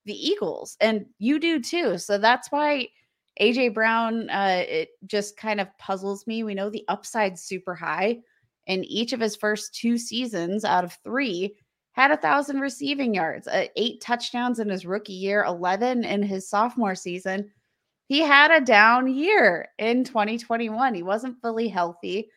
[0.05, 1.97] the Eagles, and you do too.
[1.97, 2.87] So that's why
[3.41, 6.43] AJ Brown uh, it just kind of puzzles me.
[6.43, 8.19] We know the upside's super high.
[8.65, 11.55] In each of his first two seasons out of three,
[11.97, 16.47] had a thousand receiving yards, uh, eight touchdowns in his rookie year, 11 in his
[16.47, 17.49] sophomore season.
[18.07, 20.93] He had a down year in 2021.
[20.93, 22.29] He wasn't fully healthy.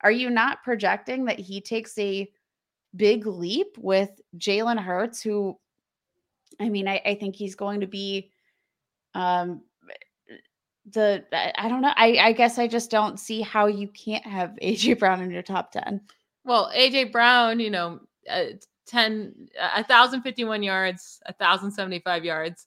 [0.00, 2.30] Are you not projecting that he takes a
[2.96, 5.58] big leap with Jalen Hurts, who,
[6.58, 8.30] I mean, I, I think he's going to be
[9.14, 9.62] um,
[10.92, 11.92] the I don't know.
[11.96, 15.42] I, I guess I just don't see how you can't have AJ Brown in your
[15.42, 16.00] top 10.
[16.44, 18.44] Well, AJ Brown, you know, uh,
[18.88, 22.66] 10 1051 yards 1075 yards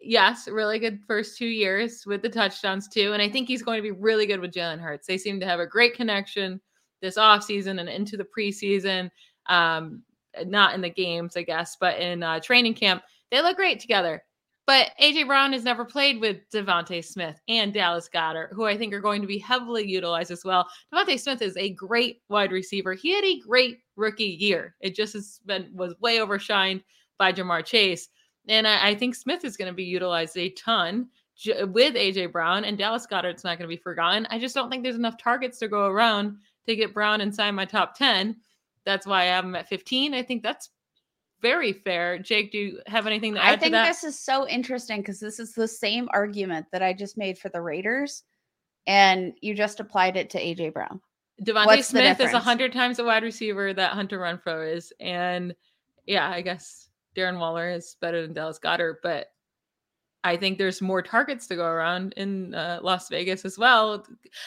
[0.00, 3.78] yes really good first two years with the touchdowns too and i think he's going
[3.78, 6.60] to be really good with jalen hurts they seem to have a great connection
[7.00, 9.10] this offseason and into the preseason
[9.46, 10.02] um
[10.46, 14.22] not in the games i guess but in uh, training camp they look great together
[14.66, 18.94] but AJ Brown has never played with DeVonta Smith and Dallas Goedert, who I think
[18.94, 20.68] are going to be heavily utilized as well.
[20.92, 22.94] DeVonta Smith is a great wide receiver.
[22.94, 24.74] He had a great rookie year.
[24.80, 26.82] It just has been was way overshined
[27.18, 28.08] by Ja'Marr Chase,
[28.48, 31.08] and I, I think Smith is going to be utilized a ton
[31.46, 34.26] with AJ Brown and Dallas Goedert's not going to be forgotten.
[34.30, 36.36] I just don't think there's enough targets to go around
[36.66, 38.36] to get Brown inside my top 10.
[38.84, 40.14] That's why I have him at 15.
[40.14, 40.70] I think that's
[41.44, 42.18] very fair.
[42.18, 45.20] Jake, do you have anything to add I think to this is so interesting because
[45.20, 48.22] this is the same argument that I just made for the Raiders,
[48.86, 51.02] and you just applied it to AJ Brown.
[51.42, 55.54] DeVonta What's Smith is a hundred times a wide receiver that Hunter Renfrow is, and
[56.06, 59.26] yeah, I guess Darren Waller is better than Dallas Goedert, but
[60.22, 64.06] I think there's more targets to go around in uh, Las Vegas as well.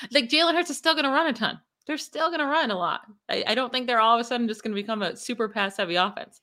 [0.10, 1.60] Like Jalen Hurts is still going to run a ton.
[1.86, 3.02] They're still going to run a lot.
[3.30, 5.48] I, I don't think they're all of a sudden just going to become a super
[5.48, 6.42] pass heavy offense.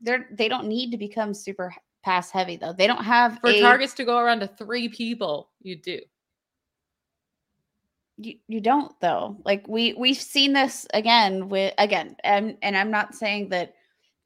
[0.00, 1.74] They're they don't need to become super
[2.04, 2.72] pass heavy though.
[2.72, 6.00] They don't have For a, targets to go around to three people, you do.
[8.18, 9.36] You, you don't though.
[9.44, 13.74] Like we we've seen this again with again and and I'm not saying that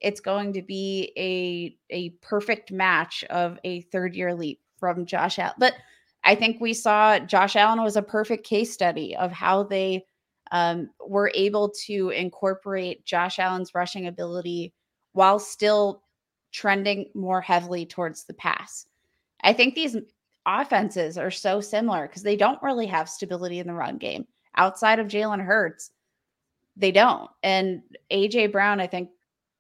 [0.01, 5.39] it's going to be a a perfect match of a third year leap from Josh
[5.39, 5.55] Allen.
[5.59, 5.75] But
[6.25, 10.05] I think we saw Josh Allen was a perfect case study of how they
[10.53, 14.75] um, were able to incorporate Josh Allen's rushing ability
[15.13, 16.03] while still
[16.53, 18.87] trending more heavily towards the pass.
[19.43, 19.97] I think these
[20.47, 24.99] offenses are so similar because they don't really have stability in the run game outside
[24.99, 25.91] of Jalen Hurts.
[26.77, 27.31] They don't.
[27.43, 29.11] And AJ Brown, I think,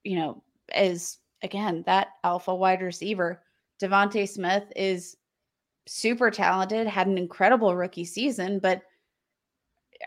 [0.04, 0.42] you know,
[0.74, 3.42] is again that alpha wide receiver.
[3.80, 5.16] DeVonta Smith is
[5.86, 8.82] super talented, had an incredible rookie season, but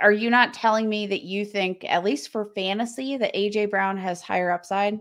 [0.02, 3.98] are you not telling me that you think, at least for fantasy, that AJ Brown
[3.98, 5.00] has higher upside?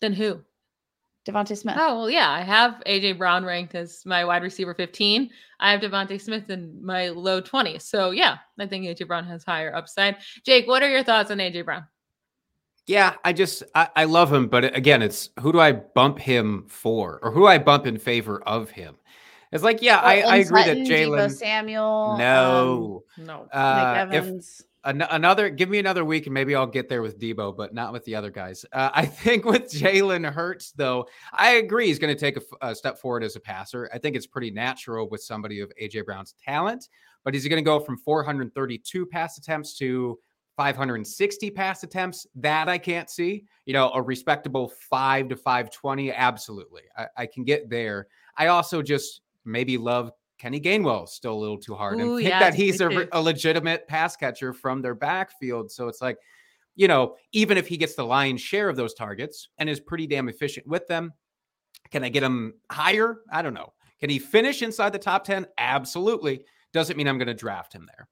[0.00, 0.40] Then who?
[1.26, 1.76] DeVonta Smith.
[1.78, 2.30] Oh, well, yeah.
[2.30, 5.30] I have AJ Brown ranked as my wide receiver 15.
[5.60, 7.82] I have DeVonta Smith in my low 20s.
[7.82, 10.16] So, yeah, I think AJ Brown has higher upside.
[10.44, 11.84] Jake, what are your thoughts on AJ Brown?
[12.86, 16.64] Yeah, I just I, I love him, but again, it's who do I bump him
[16.66, 18.96] for, or who do I bump in favor of him?
[19.52, 21.30] It's like, yeah, I, I agree Sutton, that Deebo Jalen.
[21.30, 22.16] Samuel.
[22.18, 23.42] No, No.
[23.42, 24.62] Um, uh, Mike if Evans.
[24.84, 27.92] An- another, give me another week, and maybe I'll get there with Deebo, but not
[27.92, 28.64] with the other guys.
[28.72, 32.98] Uh, I think with Jalen Hurts, though, I agree he's going to take a, step
[32.98, 33.90] forward as a passer.
[33.92, 36.88] I think it's pretty natural with somebody of AJ Brown's talent,
[37.24, 40.18] but is he going to go from 432 pass attempts to
[40.56, 42.26] 560 pass attempts?
[42.36, 43.44] That I can't see.
[43.66, 46.12] You know, a respectable five to 520.
[46.12, 46.82] Absolutely.
[46.96, 48.06] I, I can get there.
[48.36, 52.30] I also just maybe love Kenny Gainwell still a little too hard Ooh, and think
[52.30, 55.70] that he's a, a legitimate pass catcher from their backfield.
[55.70, 56.16] So it's like,
[56.76, 60.06] you know, even if he gets the lion's share of those targets and is pretty
[60.06, 61.12] damn efficient with them,
[61.90, 63.18] can I get him higher?
[63.30, 63.74] I don't know.
[64.00, 65.46] Can he finish inside the top 10?
[65.58, 66.46] Absolutely.
[66.72, 68.08] Doesn't mean I'm going to draft him there.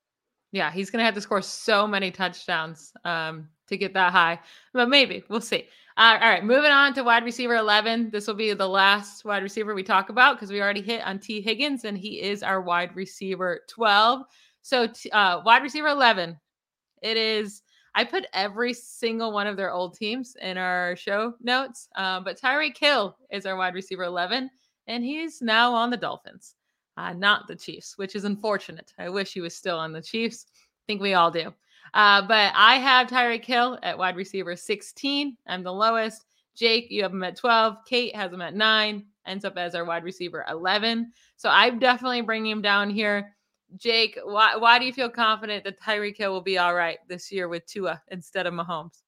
[0.53, 4.39] Yeah, he's going to have to score so many touchdowns um, to get that high,
[4.75, 5.67] but maybe we'll see.
[5.99, 8.11] Uh, all right, moving on to wide receiver 11.
[8.11, 11.19] This will be the last wide receiver we talk about because we already hit on
[11.19, 14.23] Tee Higgins and he is our wide receiver 12.
[14.63, 16.39] So, uh, wide receiver 11,
[17.03, 17.63] it is.
[17.97, 22.41] I put every single one of their old teams in our show notes, uh, but
[22.41, 24.49] Tyreek Hill is our wide receiver 11,
[24.87, 26.55] and he's now on the Dolphins
[26.99, 28.93] uh, not the Chiefs, which is unfortunate.
[28.99, 30.47] I wish he was still on the Chiefs.
[30.51, 31.55] I think we all do.
[31.95, 35.37] Uh, but I have Tyreek Hill at wide receiver 16.
[35.47, 36.25] I'm the lowest.
[36.55, 37.77] Jake, you have him at 12.
[37.87, 41.13] Kate has him at nine, ends up as our wide receiver 11.
[41.37, 43.35] So I'm definitely bringing him down here.
[43.77, 47.31] Jake, why, why do you feel confident that Tyreek Hill will be all right this
[47.31, 49.03] year with Tua instead of Mahomes?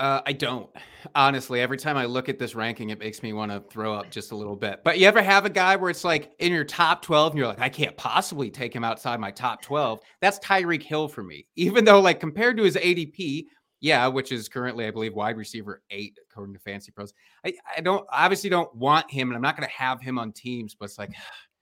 [0.00, 0.68] Uh, I don't.
[1.14, 4.10] Honestly, every time I look at this ranking, it makes me want to throw up
[4.10, 4.80] just a little bit.
[4.82, 7.46] But you ever have a guy where it's like in your top 12 and you're
[7.46, 10.00] like, I can't possibly take him outside my top 12?
[10.20, 11.46] That's Tyreek Hill for me.
[11.56, 13.44] Even though, like, compared to his ADP,
[13.80, 17.12] yeah, which is currently, I believe, wide receiver eight, according to FantasyPros.
[17.44, 20.32] I, I don't obviously don't want him, and I'm not going to have him on
[20.32, 21.12] teams, but it's like,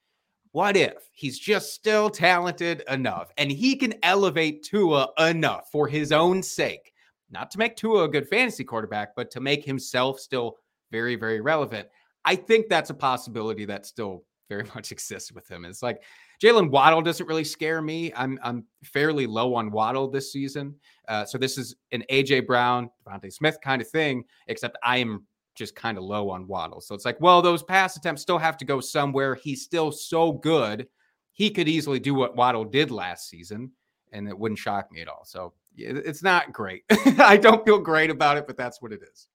[0.52, 6.12] what if he's just still talented enough and he can elevate Tua enough for his
[6.12, 6.91] own sake?
[7.32, 10.58] Not to make Tua a good fantasy quarterback, but to make himself still
[10.90, 11.88] very, very relevant.
[12.24, 15.64] I think that's a possibility that still very much exists with him.
[15.64, 16.02] It's like
[16.42, 18.12] Jaylen Waddle doesn't really scare me.
[18.14, 20.74] I'm I'm fairly low on Waddle this season.
[21.08, 25.26] Uh, so this is an AJ Brown, DeVonta Smith kind of thing, except I am
[25.54, 26.80] just kind of low on Waddle.
[26.82, 29.34] So it's like, well, those pass attempts still have to go somewhere.
[29.34, 30.86] He's still so good.
[31.32, 33.70] He could easily do what Waddle did last season,
[34.12, 35.24] and it wouldn't shock me at all.
[35.24, 36.84] So it's not great.
[36.90, 39.28] I don't feel great about it, but that's what it is.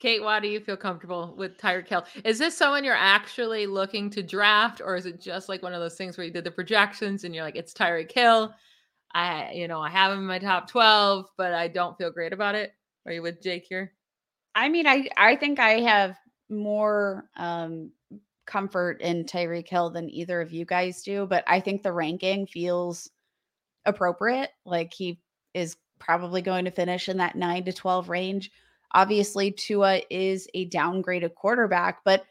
[0.00, 2.04] Kate, why do you feel comfortable with Tyreek Hill?
[2.24, 5.80] Is this someone you're actually looking to draft, or is it just like one of
[5.80, 8.52] those things where you did the projections and you're like, it's Tyreek Hill?
[9.14, 12.32] I, you know, I have him in my top 12, but I don't feel great
[12.32, 12.72] about it.
[13.06, 13.92] Are you with Jake here?
[14.54, 16.16] I mean, I I think I have
[16.48, 17.92] more um
[18.46, 22.46] comfort in Tyreek Hill than either of you guys do, but I think the ranking
[22.46, 23.08] feels
[23.86, 24.50] appropriate.
[24.64, 25.20] Like he
[25.54, 28.50] is probably going to finish in that 9 to 12 range.
[28.92, 32.24] Obviously, Tua is a downgraded quarterback, but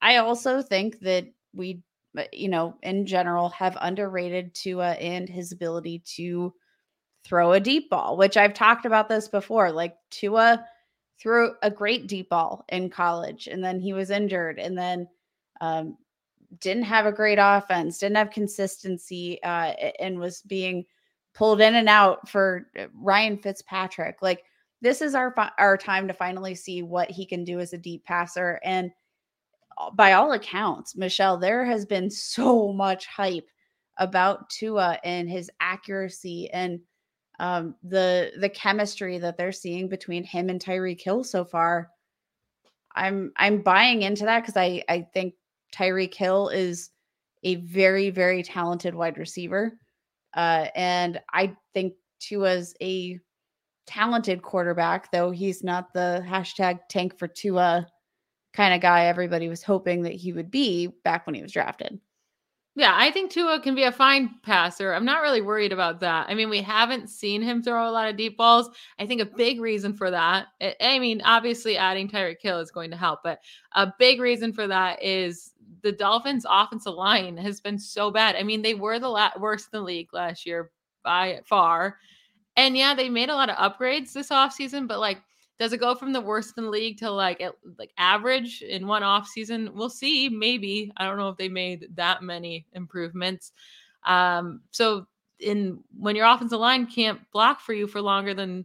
[0.00, 1.82] I also think that we,
[2.16, 6.54] uh, you know, in general, have underrated Tua and his ability to
[7.24, 9.70] throw a deep ball, which I've talked about this before.
[9.70, 10.66] Like Tua
[11.20, 15.08] threw a great deep ball in college, and then he was injured, and then
[15.60, 15.96] um,
[16.60, 20.84] didn't have a great offense, didn't have consistency, uh, and was being
[21.34, 24.18] pulled in and out for uh, Ryan Fitzpatrick.
[24.22, 24.44] Like
[24.80, 28.04] this is our our time to finally see what he can do as a deep
[28.04, 28.90] passer and
[29.78, 33.48] uh, by all accounts, Michelle, there has been so much hype
[33.98, 36.80] about Tua and his accuracy and
[37.38, 41.90] um, the the chemistry that they're seeing between him and Tyreek Hill so far.
[42.94, 45.34] I'm I'm buying into that because I I think
[45.74, 46.90] Tyreek Hill is
[47.42, 49.78] a very very talented wide receiver,
[50.34, 53.18] uh, and I think Tua's a
[53.86, 57.86] talented quarterback, though he's not the hashtag tank for Tua
[58.52, 61.98] kind of guy everybody was hoping that he would be back when he was drafted.
[62.74, 64.94] Yeah, I think Tua can be a fine passer.
[64.94, 66.26] I'm not really worried about that.
[66.30, 68.70] I mean, we haven't seen him throw a lot of deep balls.
[68.98, 70.46] I think a big reason for that,
[70.80, 73.40] I mean, obviously adding Tyreek Hill is going to help, but
[73.74, 75.51] a big reason for that is
[75.82, 78.36] the Dolphins' offensive line has been so bad.
[78.36, 80.70] I mean, they were the la- worst in the league last year
[81.02, 81.98] by far.
[82.56, 85.18] And yeah, they made a lot of upgrades this offseason, but like,
[85.58, 88.86] does it go from the worst in the league to like at, like average in
[88.86, 89.70] one off season?
[89.74, 90.28] We'll see.
[90.28, 93.52] Maybe I don't know if they made that many improvements.
[94.04, 95.06] Um, so
[95.38, 98.64] in when your offensive line can't block for you for longer than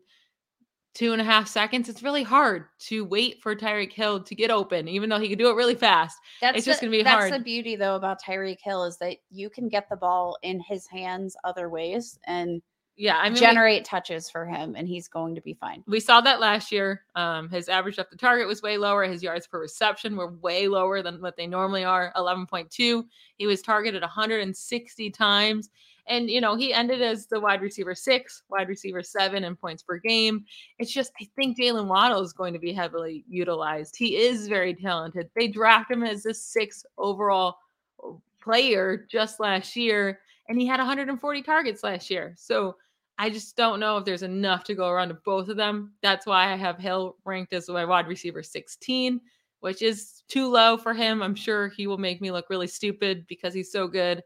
[0.98, 4.50] two and a half seconds, it's really hard to wait for Tyreek Hill to get
[4.50, 6.18] open, even though he could do it really fast.
[6.42, 7.34] That's it's just going to be that's hard.
[7.34, 10.88] the beauty though about Tyreek Hill is that you can get the ball in his
[10.88, 12.64] hands other ways and
[13.00, 15.84] yeah, I mean, generate we, touches for him, and he's going to be fine.
[15.86, 17.04] We saw that last year.
[17.14, 19.04] Um, his average up the target was way lower.
[19.04, 23.04] His yards per reception were way lower than what they normally are, 11.2.
[23.38, 25.70] He was targeted 160 times.
[26.08, 29.84] And, you know, he ended as the wide receiver six, wide receiver seven in points
[29.84, 30.46] per game.
[30.80, 33.96] It's just, I think Jaylen Waddle is going to be heavily utilized.
[33.98, 35.30] He is very talented.
[35.36, 37.58] They drafted him as the sixth overall
[38.04, 42.34] uh, player just last year, and he had 140 targets last year.
[42.38, 42.76] So,
[43.20, 45.94] I just don't know if there's enough to go around to both of them.
[46.04, 49.20] That's why I have Hill ranked as my wide receiver 16,
[49.62, 51.24] which is too low for him.
[51.24, 54.22] I'm sure he will make me look really stupid because he's so good.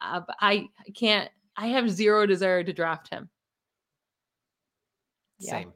[0.00, 3.28] Uh, but I, I can't, I have zero desire to draft him.
[5.40, 5.72] Same.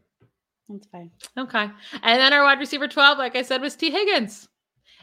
[0.68, 1.10] That's fine.
[1.38, 1.64] Okay.
[2.02, 4.48] And then our wide receiver 12, like I said, was Tee Higgins.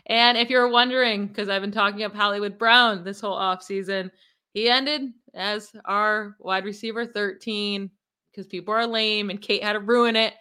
[0.07, 4.09] And if you're wondering, because I've been talking up Hollywood Brown this whole offseason,
[4.53, 7.89] he ended as our wide receiver 13
[8.31, 10.33] because people are lame and Kate had to ruin it.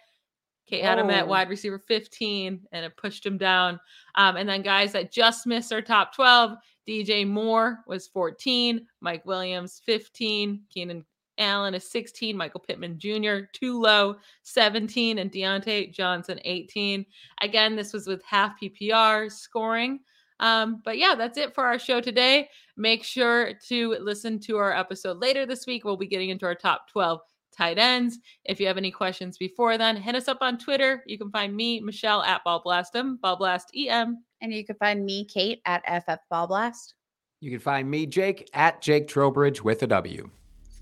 [0.67, 1.27] Kate had him at Oh.
[1.27, 3.79] wide receiver 15 and it pushed him down.
[4.15, 6.57] Um, and then guys that just missed our top 12,
[6.89, 11.05] DJ Moore was 14, Mike Williams 15, Keenan
[11.37, 13.45] Allen is 16, Michael Pittman Jr.
[13.53, 17.05] too low 17, and Diontae Johnson 18.
[17.41, 19.99] Again, this was with half PPR scoring.
[20.39, 22.49] Um, but yeah, that's it for our show today.
[22.75, 25.85] Make sure to listen to our episode later this week.
[25.85, 27.19] We'll be getting into our top 12
[27.55, 28.17] tight ends.
[28.45, 31.03] If you have any questions before then, hit us up on Twitter.
[31.05, 34.23] You can find me, Michelle, at Ballblastem, Ballblast EM.
[34.41, 36.93] And you can find me, Kate, at FF Ball Blast.
[37.41, 40.29] You can find me, Jake, at Jake Trowbridge with a W.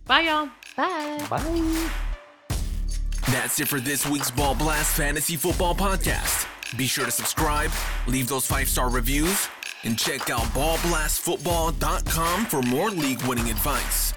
[0.06, 0.50] Bye, y'all.
[0.76, 1.26] Bye.
[1.30, 1.90] Bye.
[3.28, 6.48] That's it for this week's Ball Blast Fantasy Football Podcast.
[6.78, 7.72] Be sure to subscribe,
[8.08, 9.48] leave those five star reviews,
[9.84, 14.14] and check out ballblastfootball.com for more league winning advice.